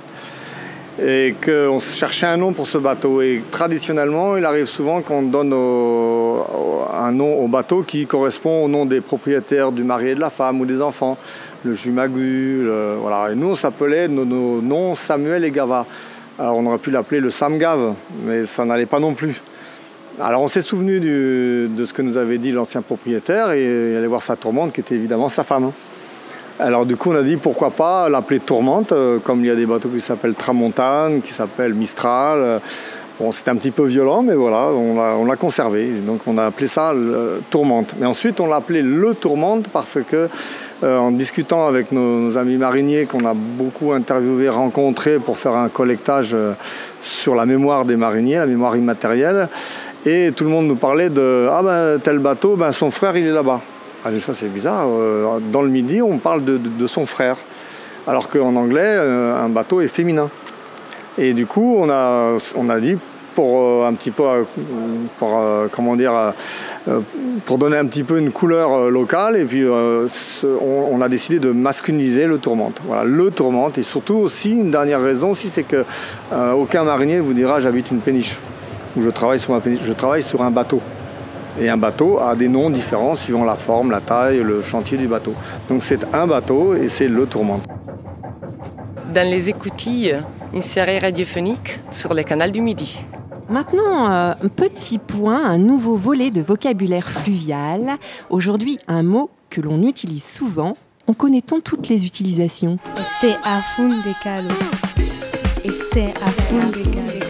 et 1.01 1.35
qu'on 1.43 1.79
cherchait 1.79 2.25
un 2.25 2.37
nom 2.37 2.53
pour 2.53 2.67
ce 2.67 2.77
bateau. 2.77 3.21
Et 3.21 3.43
traditionnellement, 3.51 4.37
il 4.37 4.45
arrive 4.45 4.65
souvent 4.65 5.01
qu'on 5.01 5.23
donne 5.23 5.53
un 5.53 7.11
nom 7.11 7.39
au 7.43 7.47
bateau 7.47 7.83
qui 7.83 8.05
correspond 8.05 8.65
au 8.65 8.67
nom 8.67 8.85
des 8.85 9.01
propriétaires, 9.01 9.71
du 9.71 9.83
mari 9.83 10.09
et 10.09 10.15
de 10.15 10.19
la 10.19 10.29
femme 10.29 10.61
ou 10.61 10.65
des 10.65 10.81
enfants. 10.81 11.17
Le 11.63 11.75
Jumagu, 11.75 12.67
voilà. 13.01 13.31
Et 13.31 13.35
nous, 13.35 13.49
on 13.49 13.55
s'appelait 13.55 14.07
nos, 14.07 14.25
noms 14.25 14.95
Samuel 14.95 15.43
et 15.43 15.51
Gava. 15.51 15.85
Alors 16.39 16.57
on 16.57 16.65
aurait 16.67 16.77
pu 16.77 16.91
l'appeler 16.91 17.19
le 17.19 17.31
Samgav, 17.31 17.95
mais 18.23 18.45
ça 18.45 18.63
n'allait 18.63 18.85
pas 18.85 18.99
non 18.99 19.15
plus. 19.15 19.41
Alors 20.19 20.41
on 20.41 20.47
s'est 20.47 20.61
souvenu 20.61 20.99
de 20.99 21.85
ce 21.85 21.93
que 21.93 22.03
nous 22.03 22.17
avait 22.17 22.37
dit 22.37 22.51
l'ancien 22.51 22.81
propriétaire 22.81 23.51
et 23.51 23.97
aller 23.97 24.07
voir 24.07 24.21
sa 24.21 24.35
tourmente 24.35 24.71
qui 24.71 24.81
était 24.81 24.95
évidemment 24.95 25.29
sa 25.29 25.43
femme. 25.43 25.71
Alors 26.59 26.87
du 26.87 26.95
coup 26.95 27.11
on 27.11 27.15
a 27.15 27.21
dit 27.21 27.37
pourquoi 27.37 27.69
pas 27.69 28.09
l'appeler 28.09 28.39
Tourmente, 28.39 28.91
euh, 28.91 29.19
comme 29.19 29.41
il 29.41 29.47
y 29.47 29.51
a 29.51 29.55
des 29.55 29.67
bateaux 29.67 29.89
qui 29.89 29.99
s'appellent 29.99 30.33
Tramontane, 30.33 31.21
qui 31.21 31.31
s'appellent 31.31 31.75
Mistral. 31.75 32.39
Euh, 32.39 32.59
bon 33.19 33.31
c'était 33.31 33.51
un 33.51 33.55
petit 33.57 33.69
peu 33.69 33.85
violent 33.85 34.23
mais 34.23 34.33
voilà, 34.33 34.71
on 34.71 35.23
l'a 35.23 35.35
conservé. 35.35 35.89
Donc 36.03 36.21
on 36.25 36.35
a 36.39 36.45
appelé 36.45 36.65
ça 36.65 36.93
Tourmente. 37.51 37.93
Mais 37.99 38.07
ensuite 38.07 38.39
on 38.39 38.47
l'a 38.47 38.55
appelé 38.55 38.81
le 38.81 39.13
Tourmente 39.13 39.67
parce 39.67 39.99
que 40.09 40.29
euh, 40.83 40.97
en 40.97 41.11
discutant 41.11 41.67
avec 41.67 41.91
nos, 41.91 42.35
amis 42.39 42.57
mariniers 42.57 43.05
qu'on 43.05 43.25
a 43.25 43.35
beaucoup 43.35 43.91
interviewés, 43.91 44.49
rencontrés 44.49 45.19
pour 45.19 45.37
faire 45.37 45.55
un 45.55 45.69
collectage 45.69 46.35
sur 47.01 47.35
la 47.35 47.45
mémoire 47.45 47.85
des 47.85 47.97
mariniers, 47.97 48.37
la 48.37 48.47
mémoire 48.47 48.75
immatérielle, 48.75 49.47
et 50.07 50.31
tout 50.35 50.43
le 50.43 50.49
monde 50.49 50.65
nous 50.65 50.75
parlait 50.75 51.09
de 51.11 51.47
ah 51.51 51.61
ben 51.61 51.99
tel 51.99 52.17
bateau, 52.17 52.55
ben 52.55 52.71
son 52.71 52.89
frère 52.89 53.15
il 53.15 53.27
est 53.27 53.31
là-bas. 53.31 53.61
Ah, 54.05 54.09
ça 54.19 54.33
c'est 54.33 54.47
bizarre. 54.47 54.87
Euh, 54.87 55.39
dans 55.51 55.61
le 55.61 55.69
midi, 55.69 56.01
on 56.01 56.17
parle 56.17 56.43
de, 56.43 56.87
son 56.87 57.05
frère. 57.05 57.37
Alors 58.05 58.29
qu'en 58.29 58.55
anglais, 58.55 58.81
euh, 58.83 59.43
un 59.43 59.49
bateau 59.49 59.81
est 59.81 59.87
féminin. 59.87 60.29
Et 61.17 61.33
du 61.33 61.45
coup, 61.45 61.77
on 61.79 61.89
a, 61.89 62.37
on 62.55 62.69
a 62.69 62.79
dit, 62.79 62.95
pour 63.35 63.61
euh, 63.61 63.87
un 63.87 63.93
petit 63.93 64.11
peu, 64.11 64.23
pour, 65.17 65.41
comment 65.71 65.95
dire, 65.95 66.33
pour 67.45 67.57
donner 67.57 67.77
un 67.77 67.85
petit 67.85 68.03
peu 68.03 68.17
une 68.17 68.31
couleur 68.31 68.89
locale, 68.89 69.35
et 69.35 69.45
puis 69.45 69.65
on, 69.67 71.01
a 71.01 71.09
décidé 71.09 71.39
de 71.39 71.51
masculiniser 71.51 72.25
le 72.27 72.37
tourmente. 72.37 72.79
Voilà, 72.85 73.03
le 73.03 73.31
tourmente. 73.31 73.77
Et 73.77 73.83
surtout 73.83 74.15
aussi, 74.15 74.51
une 74.51 74.71
dernière 74.71 75.01
raison 75.01 75.31
aussi, 75.31 75.49
c'est 75.49 75.63
que 75.63 75.83
aucun 76.55 76.83
marinier 76.83 77.19
vous 77.19 77.33
dira 77.33 77.59
j'habite 77.59 77.91
une 77.91 77.99
péniche 77.99 78.37
ou 78.95 79.01
je 79.01 79.09
travaille 79.09 79.39
sur 79.39 79.53
ma 79.53 79.59
péniche. 79.59 79.81
Je 79.83 79.93
travaille 79.93 80.23
sur 80.23 80.41
un 80.43 80.51
bateau. 80.51 80.81
Et 81.59 81.69
un 81.69 81.77
bateau 81.77 82.19
a 82.19 82.35
des 82.35 82.47
noms 82.47 82.69
différents 82.69 83.15
suivant 83.15 83.43
la 83.43 83.55
forme, 83.55 83.89
la 83.89 84.01
taille, 84.01 84.43
le 84.43 84.61
chantier 84.61 84.97
du 84.97 85.07
bateau. 85.07 85.33
Donc 85.69 85.81
c'est 85.83 86.13
un 86.13 86.27
bateau 86.27 86.75
et 86.75 86.87
c'est 86.87 87.07
le 87.07 87.25
tourmente. 87.25 87.63
Dans 89.13 89.27
les 89.27 89.49
écoutilles, 89.49 90.21
une 90.53 90.61
série 90.61 90.99
radiophonique 90.99 91.79
sur 91.89 92.13
le 92.13 92.23
canal 92.23 92.51
du 92.51 92.61
Midi. 92.61 92.99
Maintenant, 93.49 94.11
euh, 94.11 94.33
un 94.41 94.47
petit 94.49 94.99
point, 94.99 95.43
un 95.43 95.57
nouveau 95.57 95.95
volet 95.95 96.31
de 96.31 96.41
vocabulaire 96.41 97.09
fluvial. 97.09 97.97
Aujourd'hui, 98.29 98.77
un 98.87 99.03
mot 99.03 99.31
que 99.49 99.61
l'on 99.61 99.81
utilise 99.83 100.25
souvent. 100.25 100.75
En 101.07 101.13
connaît-on 101.13 101.61
toutes 101.61 101.87
les 101.87 102.05
utilisations? 102.05 102.77
Este 102.99 103.37
a 103.45 103.61
fun 103.61 103.87
de 103.87 104.13
calo. 104.21 104.49
Este 105.63 106.13
a 106.21 106.29
fun 106.29 106.67
de 106.67 106.83
calo. 106.83 107.26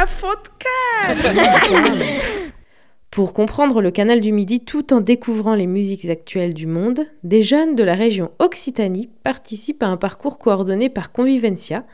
Pour 3.10 3.34
comprendre 3.34 3.82
le 3.82 3.90
canal 3.90 4.20
du 4.20 4.32
Midi 4.32 4.60
tout 4.60 4.94
en 4.94 5.00
découvrant 5.00 5.54
les 5.54 5.66
musiques 5.66 6.08
actuelles 6.08 6.54
du 6.54 6.66
monde, 6.66 7.06
des 7.22 7.42
jeunes 7.42 7.74
de 7.74 7.82
la 7.82 7.94
région 7.94 8.30
Occitanie 8.38 9.10
participent 9.24 9.82
à 9.82 9.88
un 9.88 9.98
parcours 9.98 10.38
coordonné 10.38 10.88
par 10.88 11.12
Convivencia 11.12 11.84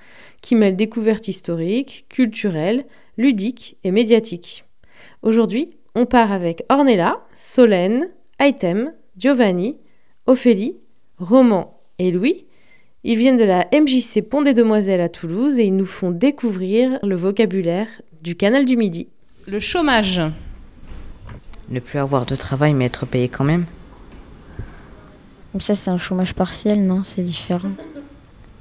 qui 0.40 0.54
mêle 0.54 0.76
découvertes 0.76 1.26
historiques, 1.26 2.06
culturelles, 2.08 2.84
ludiques 3.16 3.76
et 3.82 3.90
médiatiques. 3.90 4.64
Aujourd'hui, 5.22 5.70
on 5.96 6.06
part 6.06 6.30
avec 6.30 6.64
Ornella, 6.68 7.24
Solène, 7.34 8.10
Aitem, 8.38 8.92
Giovanni, 9.16 9.80
Ophélie, 10.26 10.76
Roman 11.18 11.80
et 11.98 12.12
Louis 12.12 12.45
ils 13.08 13.16
viennent 13.16 13.36
de 13.36 13.44
la 13.44 13.68
MJC 13.72 14.20
Pont 14.20 14.42
des 14.42 14.52
Demoiselles 14.52 15.00
à 15.00 15.08
Toulouse 15.08 15.60
et 15.60 15.64
ils 15.64 15.76
nous 15.76 15.86
font 15.86 16.10
découvrir 16.10 16.98
le 17.04 17.14
vocabulaire 17.14 17.86
du 18.20 18.34
canal 18.34 18.64
du 18.64 18.76
Midi. 18.76 19.06
Le 19.46 19.60
chômage. 19.60 20.20
Ne 21.68 21.78
plus 21.78 22.00
avoir 22.00 22.26
de 22.26 22.34
travail 22.34 22.74
mais 22.74 22.86
être 22.86 23.06
payé 23.06 23.28
quand 23.28 23.44
même. 23.44 23.64
Ça 25.60 25.74
c'est 25.74 25.90
un 25.90 25.98
chômage 25.98 26.34
partiel, 26.34 26.84
non? 26.84 27.04
C'est 27.04 27.22
différent. 27.22 27.70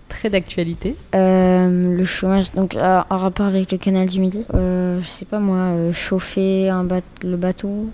Très 0.09 0.29
d'actualité. 0.29 0.95
Euh, 1.15 1.97
le 1.97 2.05
chômage, 2.05 2.51
donc 2.51 2.75
en 2.75 3.17
rapport 3.17 3.47
avec 3.47 3.71
le 3.71 3.79
canal 3.79 4.07
du 4.07 4.19
Midi. 4.19 4.45
Euh, 4.53 5.01
je 5.01 5.07
sais 5.07 5.25
pas 5.25 5.39
moi, 5.39 5.57
euh, 5.57 5.91
chauffer 5.91 6.69
un 6.69 6.87
le 7.23 7.35
bateau 7.35 7.87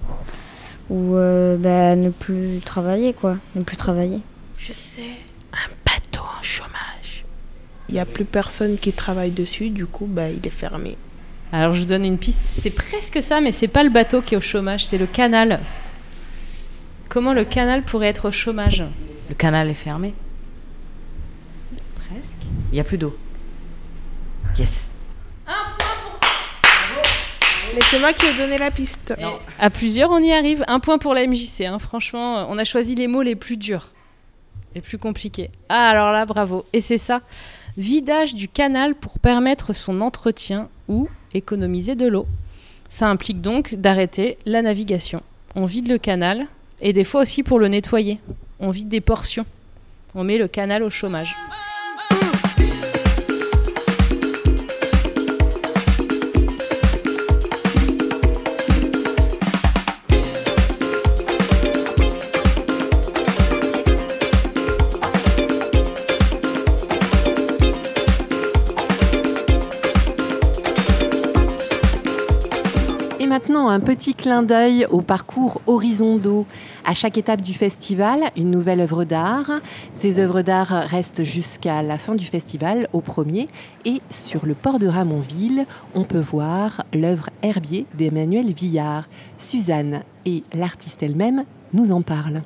ou 0.90 1.14
bah, 1.14 1.96
ne 1.96 2.10
plus 2.10 2.60
travailler 2.66 3.14
quoi, 3.14 3.38
ne 3.56 3.64
plus 3.64 3.78
travailler. 3.78 4.20
Je 4.58 4.74
sais, 4.74 5.02
Il 7.92 7.96
n'y 7.96 8.00
a 8.00 8.06
plus 8.06 8.24
personne 8.24 8.78
qui 8.78 8.94
travaille 8.94 9.32
dessus, 9.32 9.70
du 9.70 9.86
coup, 9.86 10.06
bah, 10.06 10.30
il 10.30 10.46
est 10.48 10.50
fermé. 10.50 10.98
Alors 11.52 11.74
je 11.74 11.82
vous 11.82 11.86
donne 11.86 12.06
une 12.06 12.18
piste, 12.18 12.40
c'est 12.40 12.70
presque 12.70 13.22
ça, 13.22 13.42
mais 13.42 13.52
c'est 13.52 13.68
pas 13.68 13.84
le 13.84 13.90
bateau 13.90 14.22
qui 14.22 14.36
est 14.36 14.38
au 14.38 14.42
chômage, 14.42 14.86
c'est 14.86 14.98
le 14.98 15.06
canal. 15.06 15.60
Comment 17.10 17.34
le 17.34 17.44
canal 17.44 17.84
pourrait 17.84 18.08
être 18.08 18.30
au 18.30 18.32
chômage 18.32 18.86
Le 19.28 19.36
canal 19.36 19.70
est 19.70 19.74
fermé. 19.74 20.14
Presque. 21.96 22.38
Il 22.70 22.76
n'y 22.76 22.80
a 22.80 22.86
plus 22.86 22.98
d'eau. 22.98 23.18
Yes. 24.58 24.92
Un 25.46 25.52
point 25.78 25.94
pour. 26.02 26.20
Mais 27.76 27.82
c'est 27.90 28.00
moi 28.00 28.14
qui 28.14 28.28
ai 28.28 28.34
donné 28.38 28.58
la 28.58 28.72
piste. 28.72 29.14
À 29.60 29.70
plusieurs, 29.70 30.10
on 30.12 30.20
y 30.20 30.32
arrive. 30.32 30.64
Un 30.70 30.80
point 30.80 30.98
pour 30.98 31.14
la 31.14 31.28
MJC. 31.28 31.66
Hein. 31.66 31.80
Franchement, 31.80 32.46
on 32.50 32.58
a 32.58 32.64
choisi 32.64 32.96
les 32.96 33.08
mots 33.08 33.24
les 33.24 33.36
plus 33.36 33.58
durs, 33.58 33.90
les 34.74 34.80
plus 34.80 34.98
compliqués. 34.98 35.52
Ah, 35.68 35.90
alors 35.90 36.14
là, 36.14 36.26
bravo. 36.26 36.66
Et 36.72 36.80
c'est 36.80 36.98
ça. 36.98 37.20
Vidage 37.78 38.36
du 38.36 38.48
canal 38.48 38.96
pour 38.96 39.20
permettre 39.20 39.74
son 39.74 40.02
entretien 40.02 40.68
ou 40.90 41.08
économiser 41.34 41.96
de 41.96 42.08
l'eau. 42.08 42.28
Ça 42.90 43.08
implique 43.08 43.42
donc 43.42 43.76
d'arrêter 43.76 44.38
la 44.46 44.62
navigation. 44.62 45.24
On 45.56 45.66
vide 45.66 45.88
le 45.88 45.98
canal 45.98 46.48
et 46.82 46.92
des 46.92 47.06
fois 47.06 47.22
aussi 47.22 47.44
pour 47.44 47.60
le 47.60 47.70
nettoyer. 47.70 48.20
On 48.60 48.72
vide 48.72 48.90
des 48.90 49.02
portions. 49.02 49.46
On 50.16 50.26
met 50.26 50.38
le 50.38 50.50
canal 50.50 50.84
au 50.84 50.90
chômage. 50.90 51.36
Clin 74.22 74.44
d'œil 74.44 74.86
au 74.92 75.02
parcours 75.02 75.62
Horizon 75.66 76.18
d'eau. 76.18 76.46
À 76.86 76.94
chaque 76.94 77.18
étape 77.18 77.42
du 77.42 77.56
festival, 77.56 78.26
une 78.38 78.52
nouvelle 78.52 78.80
œuvre 78.80 79.04
d'art. 79.04 79.50
Ces 79.96 80.20
œuvres 80.20 80.44
d'art 80.44 80.70
restent 80.70 81.24
jusqu'à 81.24 81.82
la 81.82 81.98
fin 81.98 82.14
du 82.14 82.28
festival, 82.28 82.88
au 82.94 83.02
premier. 83.02 83.48
Et 83.84 84.00
sur 84.12 84.46
le 84.46 84.54
port 84.54 84.78
de 84.78 84.86
Ramonville, 84.86 85.66
on 85.96 86.04
peut 86.04 86.20
voir 86.20 86.84
l'œuvre 86.94 87.32
Herbier 87.42 87.88
d'Emmanuel 87.96 88.54
Villard. 88.54 89.06
Suzanne 89.40 90.04
et 90.28 90.44
l'artiste 90.54 91.02
elle-même 91.02 91.44
nous 91.74 91.92
en 91.92 92.04
parlent. 92.04 92.44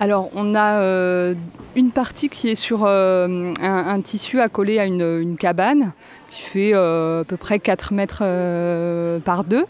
Alors, 0.00 0.28
on 0.34 0.54
a 0.54 0.80
euh, 0.80 1.34
une 1.76 1.92
partie 1.92 2.28
qui 2.28 2.50
est 2.50 2.56
sur 2.56 2.84
euh, 2.84 3.54
un, 3.62 4.00
tissu 4.02 4.38
accolé 4.38 4.78
à 4.78 4.84
une 4.84 5.36
cabane 5.38 5.92
qui 6.30 6.42
fait 6.42 6.70
euh, 6.74 7.22
à 7.22 7.24
peu 7.24 7.38
près 7.38 7.58
4 7.58 7.94
mètres 7.94 9.20
par 9.20 9.44
2. 9.44 9.64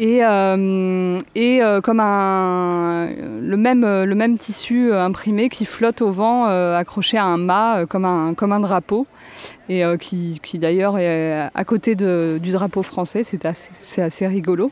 Et, 0.00 0.20
et 1.34 1.60
comme 1.82 2.00
un, 2.00 3.08
le, 3.40 3.56
même, 3.56 3.82
le 3.82 4.14
même 4.14 4.38
tissu 4.38 4.92
imprimé 4.92 5.48
qui 5.48 5.64
flotte 5.64 6.02
au 6.02 6.10
vent 6.10 6.44
accroché 6.44 7.18
à 7.18 7.24
un 7.24 7.36
mât 7.36 7.86
comme, 7.86 8.04
un, 8.04 8.34
comme 8.34 8.52
un 8.52 8.60
drapeau 8.60 9.06
et 9.68 9.82
qui, 9.98 10.40
qui 10.42 10.58
d'ailleurs 10.58 10.98
est 10.98 11.48
à 11.54 11.64
côté 11.64 11.94
de, 11.94 12.38
du 12.42 12.52
drapeau 12.52 12.82
français, 12.82 13.24
c'est 13.24 13.44
assez, 13.44 14.00
assez 14.00 14.26
rigolo. 14.26 14.70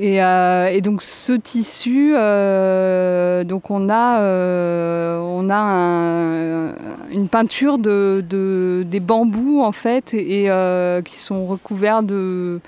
Et, 0.00 0.22
euh, 0.22 0.68
et, 0.68 0.80
donc 0.80 1.02
ce 1.02 1.34
tissu, 1.34 2.14
euh, 2.16 3.44
donc 3.44 3.70
on 3.70 3.90
a, 3.90 4.20
euh, 4.20 5.20
on 5.20 5.50
a 5.50 5.54
un, 5.54 6.74
une 7.10 7.28
peinture 7.28 7.76
de, 7.76 8.24
de, 8.26 8.86
des 8.86 9.00
bambous 9.00 9.60
en 9.60 9.72
fait 9.72 10.14
et, 10.14 10.46
et 10.46 11.02
qui 11.04 11.16
sont 11.16 11.44
recouverts 11.44 12.02
de, 12.02 12.60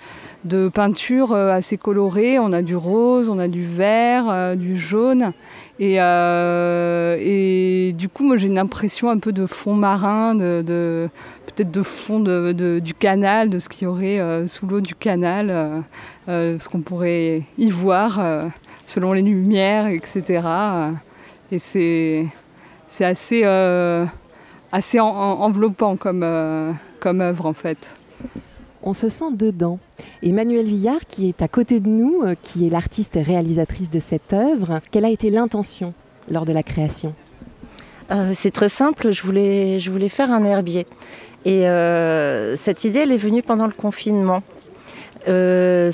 de 0.44 0.68
peinture 0.68 1.34
assez 1.34 1.76
colorée. 1.76 2.38
On 2.38 2.52
a 2.52 2.62
du 2.62 2.76
rose, 2.76 3.28
on 3.28 3.38
a 3.38 3.48
du 3.48 3.64
vert, 3.64 4.56
du 4.56 4.76
jaune. 4.76 5.32
Et, 5.80 5.94
et, 5.96 7.92
du 7.92 8.08
coup, 8.08 8.24
moi 8.24 8.36
j'ai 8.36 8.48
une 8.48 8.58
impression 8.58 9.10
un 9.10 9.18
peu 9.18 9.32
de 9.32 9.46
fond 9.46 9.74
marin, 9.74 10.34
de, 10.34 11.08
peut-être 11.46 11.70
de 11.70 11.82
fond 11.82 12.20
du 12.20 12.94
canal, 12.94 13.50
de 13.50 13.58
ce 13.58 13.68
qu'il 13.68 13.84
y 13.84 13.86
aurait 13.86 14.46
sous 14.46 14.66
l'eau 14.66 14.80
du 14.80 14.94
canal. 14.94 15.84
Euh, 16.26 16.58
ce 16.58 16.70
qu'on 16.70 16.80
pourrait 16.80 17.42
y 17.58 17.70
voir 17.70 18.18
euh, 18.18 18.48
selon 18.86 19.12
les 19.12 19.20
lumières, 19.20 19.88
etc. 19.88 20.40
et 21.52 21.58
c'est, 21.58 22.26
assez, 23.00 23.42
euh, 23.44 24.06
enveloppant 24.72 25.96
comme 25.96 26.22
œuvre 26.22 27.44
en 27.44 27.52
fait. 27.52 27.94
On 28.84 28.92
se 28.92 29.08
sent 29.08 29.32
dedans. 29.32 29.78
Emmanuelle 30.22 30.66
Villard, 30.66 31.06
qui 31.08 31.28
est 31.28 31.42
à 31.42 31.48
côté 31.48 31.80
de 31.80 31.88
nous, 31.88 32.22
qui 32.42 32.66
est 32.66 32.70
l'artiste 32.70 33.18
réalisatrice 33.20 33.90
de 33.90 33.98
cette 33.98 34.32
œuvre, 34.34 34.80
quelle 34.90 35.06
a 35.06 35.10
été 35.10 35.30
l'intention 35.30 35.94
lors 36.30 36.44
de 36.44 36.52
la 36.52 36.62
création? 36.62 37.14
C'est 38.34 38.52
très 38.52 38.68
simple, 38.68 39.10
je 39.10 39.22
voulais, 39.22 40.08
faire 40.10 40.30
un 40.30 40.44
herbier. 40.44 40.86
Et 41.46 41.64
cette 42.56 42.84
idée, 42.84 43.00
elle 43.00 43.12
est 43.12 43.16
venue 43.16 43.42
pendant 43.42 43.66
le 43.66 43.72
confinement. 43.72 44.42
Euh, 45.28 45.90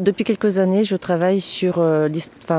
depuis 0.00 0.24
quelques 0.24 0.58
années, 0.58 0.84
je 0.84 0.96
travaille 0.96 1.42
euh, 1.64 2.08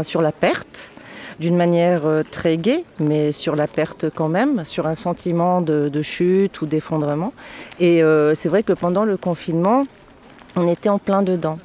sur 0.04 0.22
la 0.22 0.32
perte 0.32 0.94
d'une 1.42 1.58
manière 1.58 2.06
euh, 2.06 2.24
très 2.30 2.56
gaie, 2.56 2.86
mais 3.00 3.34
sur 3.34 3.58
la 3.58 3.68
perte 3.68 4.06
quand 4.14 4.30
même, 4.30 4.64
sur 4.64 4.88
un 4.88 4.96
sentiment 4.96 5.60
de, 5.60 6.02
chute 6.02 6.62
ou 6.62 6.66
d'effondrement. 6.66 7.34
Et 7.80 8.02
c'est 8.34 8.50
vrai 8.50 8.64
que 8.64 8.74
pendant 8.74 9.04
le 9.04 9.18
confinement, 9.18 9.86
on 10.56 10.68
était 10.68 10.90
en 10.90 11.00
plein 11.00 11.22
dedans. 11.22 11.60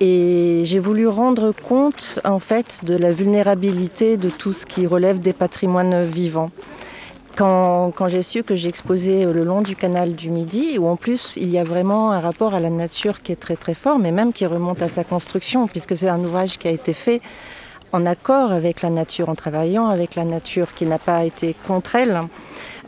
Et 0.00 0.62
j'ai 0.64 0.78
voulu 0.78 1.08
rendre 1.08 1.52
compte 1.52 2.20
en 2.24 2.38
fait 2.38 2.84
de 2.84 2.94
la 2.94 3.12
vulnérabilité 3.12 4.18
de 4.18 4.28
tout 4.28 4.52
ce 4.52 4.66
qui 4.66 4.86
relève 4.86 5.20
des 5.20 5.32
patrimoines 5.32 6.04
vivants. 6.04 6.50
Quand, 7.36 7.92
j'ai 8.08 8.22
su 8.22 8.42
que 8.42 8.54
j'exposais 8.54 9.26
le 9.26 9.44
long 9.44 9.60
du 9.60 9.76
canal 9.76 10.14
du 10.14 10.30
Midi, 10.30 10.78
où 10.78 10.86
en 10.86 10.96
plus 10.96 11.36
il 11.36 11.50
y 11.50 11.58
a 11.58 11.64
vraiment 11.64 12.10
un 12.12 12.20
rapport 12.20 12.54
à 12.54 12.60
la 12.60 12.70
nature 12.70 13.20
qui 13.20 13.30
est 13.30 13.36
très 13.36 13.56
très 13.56 13.74
fort, 13.74 13.98
mais 13.98 14.10
même 14.10 14.32
qui 14.32 14.46
remonte 14.46 14.80
à 14.80 14.88
sa 14.88 15.04
construction, 15.04 15.66
puisque 15.66 15.98
c'est 15.98 16.08
un 16.08 16.20
ouvrage 16.20 16.58
qui 16.58 16.66
a 16.66 16.70
été 16.70 16.94
fait 16.94 17.20
en 17.92 18.06
accord 18.06 18.52
avec 18.52 18.82
la 18.82 18.90
nature, 18.90 19.28
en 19.28 19.34
travaillant 19.34 19.88
avec 19.88 20.14
la 20.14 20.24
nature, 20.24 20.74
qui 20.74 20.86
n'a 20.86 20.98
pas 20.98 21.24
été 21.24 21.54
contre 21.66 21.94
elle. 21.96 22.20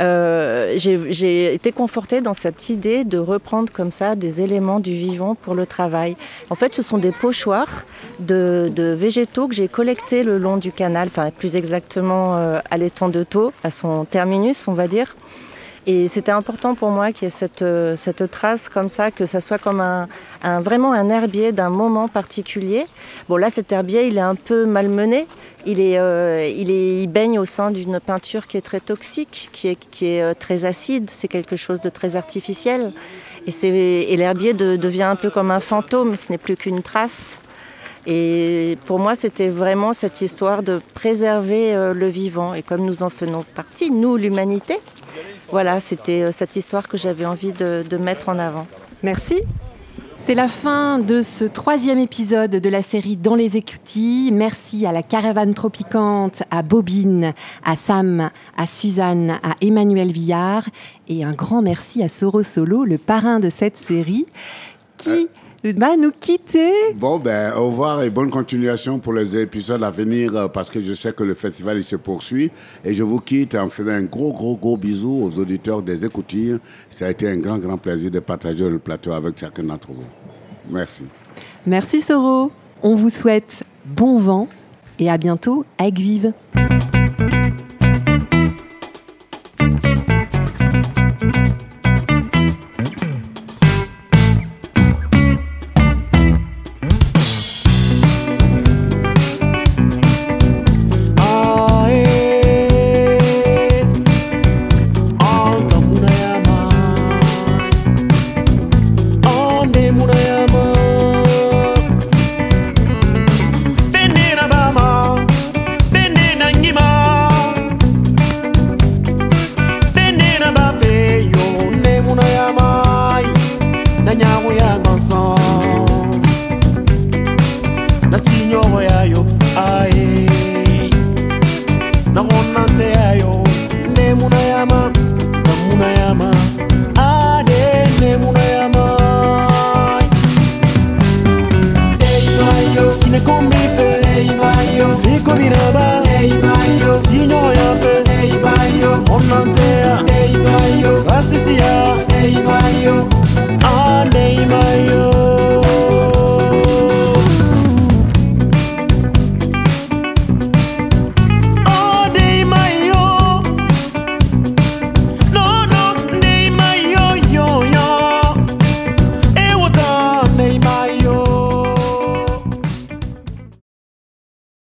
Euh, 0.01 0.75
j'ai 0.77 1.53
été 1.53 1.73
confortée 1.73 2.21
dans 2.21 2.35
cette 2.35 2.69
idée 2.69 3.05
de 3.05 3.19
reprendre 3.19 3.73
comme 3.73 3.91
ça 3.91 4.15
des 4.15 4.43
éléments 4.43 4.81
du 4.81 4.93
vivant 4.93 5.35
pour 5.35 5.55
le 5.55 5.67
travail. 5.67 6.17
En 6.51 6.55
fait, 6.55 6.75
ce 6.75 6.83
sont 6.83 6.99
des 6.99 7.13
pochoirs 7.13 7.85
de, 8.21 8.71
végétaux 8.97 9.49
que 9.49 9.55
j'ai 9.55 9.69
collectés 9.69 10.23
le 10.23 10.39
long 10.39 10.57
du 10.57 10.73
canal, 10.73 11.09
enfin 11.09 11.31
plus 11.31 11.57
exactement 11.57 12.37
euh, 12.37 12.61
à 12.71 12.77
l'étang 12.77 13.09
de 13.09 13.23
Taux, 13.23 13.53
à 13.65 13.71
son 13.71 14.05
terminus, 14.05 14.69
on 14.69 14.73
va 14.73 14.87
dire. 14.87 15.17
Et 15.91 16.07
c'était 16.07 16.33
important 16.33 16.75
pour 16.75 16.91
moi 16.91 17.13
qu'il 17.13 17.25
y 17.25 17.27
ait 17.29 17.31
cette, 17.31 17.63
euh, 17.63 17.97
trace 18.31 18.69
comme 18.69 18.91
ça, 18.91 19.11
que 19.11 19.25
ça 19.25 19.41
soit 19.41 19.57
comme 19.57 19.81
un, 19.81 20.07
vraiment 20.61 20.93
un 20.93 21.09
herbier 21.09 21.51
d'un 21.51 21.71
moment 21.71 22.09
particulier. 22.09 22.85
Bon 23.31 23.39
là, 23.39 23.49
cet 23.49 23.73
herbier, 23.73 24.07
il 24.07 24.19
est 24.19 24.21
un 24.21 24.35
peu 24.35 24.67
malmené. 24.67 25.27
Il, 25.65 25.81
est, 25.81 25.99
euh, 25.99 26.47
il, 26.47 26.71
est, 26.71 27.03
il 27.03 27.07
baigne 27.07 27.39
au 27.39 27.47
sein 27.47 27.71
d'une 27.71 28.01
peinture 28.01 28.47
qui 28.47 28.59
est 28.59 28.61
très 28.61 28.81
toxique, 28.81 29.49
qui 29.55 29.69
est, 29.69 29.77
qui 29.91 30.09
est 30.09 30.21
euh, 30.21 30.35
très 30.39 30.67
acide. 30.67 31.09
C'est 31.09 31.27
quelque 31.27 31.57
chose 31.57 31.81
de 31.81 31.89
très 31.89 32.17
artificiel. 32.17 32.93
Et 33.47 34.17
l'herbier 34.19 34.53
devient 34.53 35.05
un 35.05 35.17
peu 35.17 35.31
comme 35.31 35.51
un 35.51 35.61
fantôme. 35.61 36.17
Ce 36.17 36.31
n'est 36.31 36.37
plus 36.37 36.57
qu'une 36.57 36.83
trace. 36.83 37.41
Et 38.07 38.77
pour 38.85 38.99
moi, 38.99 39.15
c'était 39.15 39.49
vraiment 39.49 39.95
cette 39.95 40.21
histoire 40.21 40.63
de 40.63 40.83
préserver 40.93 41.75
le 41.95 42.09
vivant. 42.09 42.53
Et 42.53 42.63
comme 42.63 42.85
nous 42.85 43.03
en 43.03 43.09
faisons 43.09 43.47
partie, 43.55 43.91
nous, 43.91 44.17
l'humanité, 44.17 44.79
voilà, 45.51 45.81
c'était 45.81 46.23
euh, 46.23 46.33
cette 46.33 46.57
histoire 46.57 46.89
que 46.89 46.97
j'avais 46.97 47.25
envie 47.25 47.53
de, 47.53 47.97
mettre 47.97 48.29
en 48.29 48.39
avant. 48.39 48.67
Merci. 49.03 49.41
C'est 50.17 50.35
la 50.35 50.49
fin 50.49 50.99
de 50.99 51.23
ce 51.23 51.45
troisième 51.45 51.99
épisode 51.99 52.51
de 52.51 52.69
la 52.69 52.83
série 52.83 53.17
Dans 53.17 53.37
les 53.37 53.57
écoutilles. 53.57 54.33
Merci 54.33 54.85
à 54.85 54.91
la 54.91 55.03
caravane 55.03 55.55
tropicante, 55.55 56.43
à 56.51 56.63
Bobine, 56.63 57.35
à 57.65 57.77
Sam, 57.77 58.31
à 58.57 58.67
Suzanne, 58.67 59.39
à 59.43 59.55
Emmanuel 59.61 60.11
Villard 60.11 60.65
et 61.07 61.25
un 61.25 61.33
grand 61.33 61.63
merci 61.63 62.03
à 62.03 62.09
Soro 62.09 62.43
Solo, 62.43 62.85
le 62.85 62.99
parrain 62.99 63.39
de 63.39 63.49
cette 63.49 63.77
série, 63.77 64.27
qui 64.97 65.29
va 65.65 65.97
nous 65.97 66.11
quitter. 66.11 66.71
Bon, 66.97 67.19
ben, 67.19 67.53
au 67.57 67.69
revoir 67.69 68.03
et 68.03 68.11
bonne 68.11 68.31
continuation 68.31 68.99
pour 68.99 69.13
les 69.13 69.37
épisodes 69.37 69.83
à 69.83 69.91
venir 69.91 70.37
euh, 70.37 70.49
parce 70.49 70.71
que 70.71 70.83
je 70.83 70.95
sais 70.95 71.13
que 71.13 71.25
le 71.25 71.35
festival 71.35 71.79
il 71.79 71.85
se 71.85 71.97
poursuit. 71.97 72.51
Et 72.85 72.95
je 72.95 73.03
vous 73.03 73.21
quitte 73.21 73.55
en 73.55 73.69
faisant 73.69 73.91
un 73.91 74.05
gros, 74.05 74.33
gros, 74.33 74.57
gros 74.57 74.77
bisou 74.77 75.25
aux 75.25 75.39
auditeurs 75.39 75.83
des 75.83 76.05
écoutilles. 76.05 76.59
Ça 76.91 77.07
a 77.07 77.11
été 77.11 77.29
un 77.29 77.39
grand, 77.39 77.59
grand 77.59 77.77
plaisir 77.77 78.11
de 78.11 78.21
partager 78.21 78.69
le 78.69 78.79
plateau 78.79 79.13
avec 79.13 79.39
chacun 79.39 79.65
d'entre 79.65 79.89
vous. 79.89 80.05
Merci. 80.71 81.05
Merci 81.67 82.01
Soro. 82.03 82.51
On 82.83 82.95
vous 82.95 83.11
souhaite 83.11 83.65
bon 83.85 84.19
vent 84.19 84.49
et 84.99 85.11
à 85.11 85.19
bientôt 85.19 85.65
avec 85.79 85.99
Vive. 85.99 86.33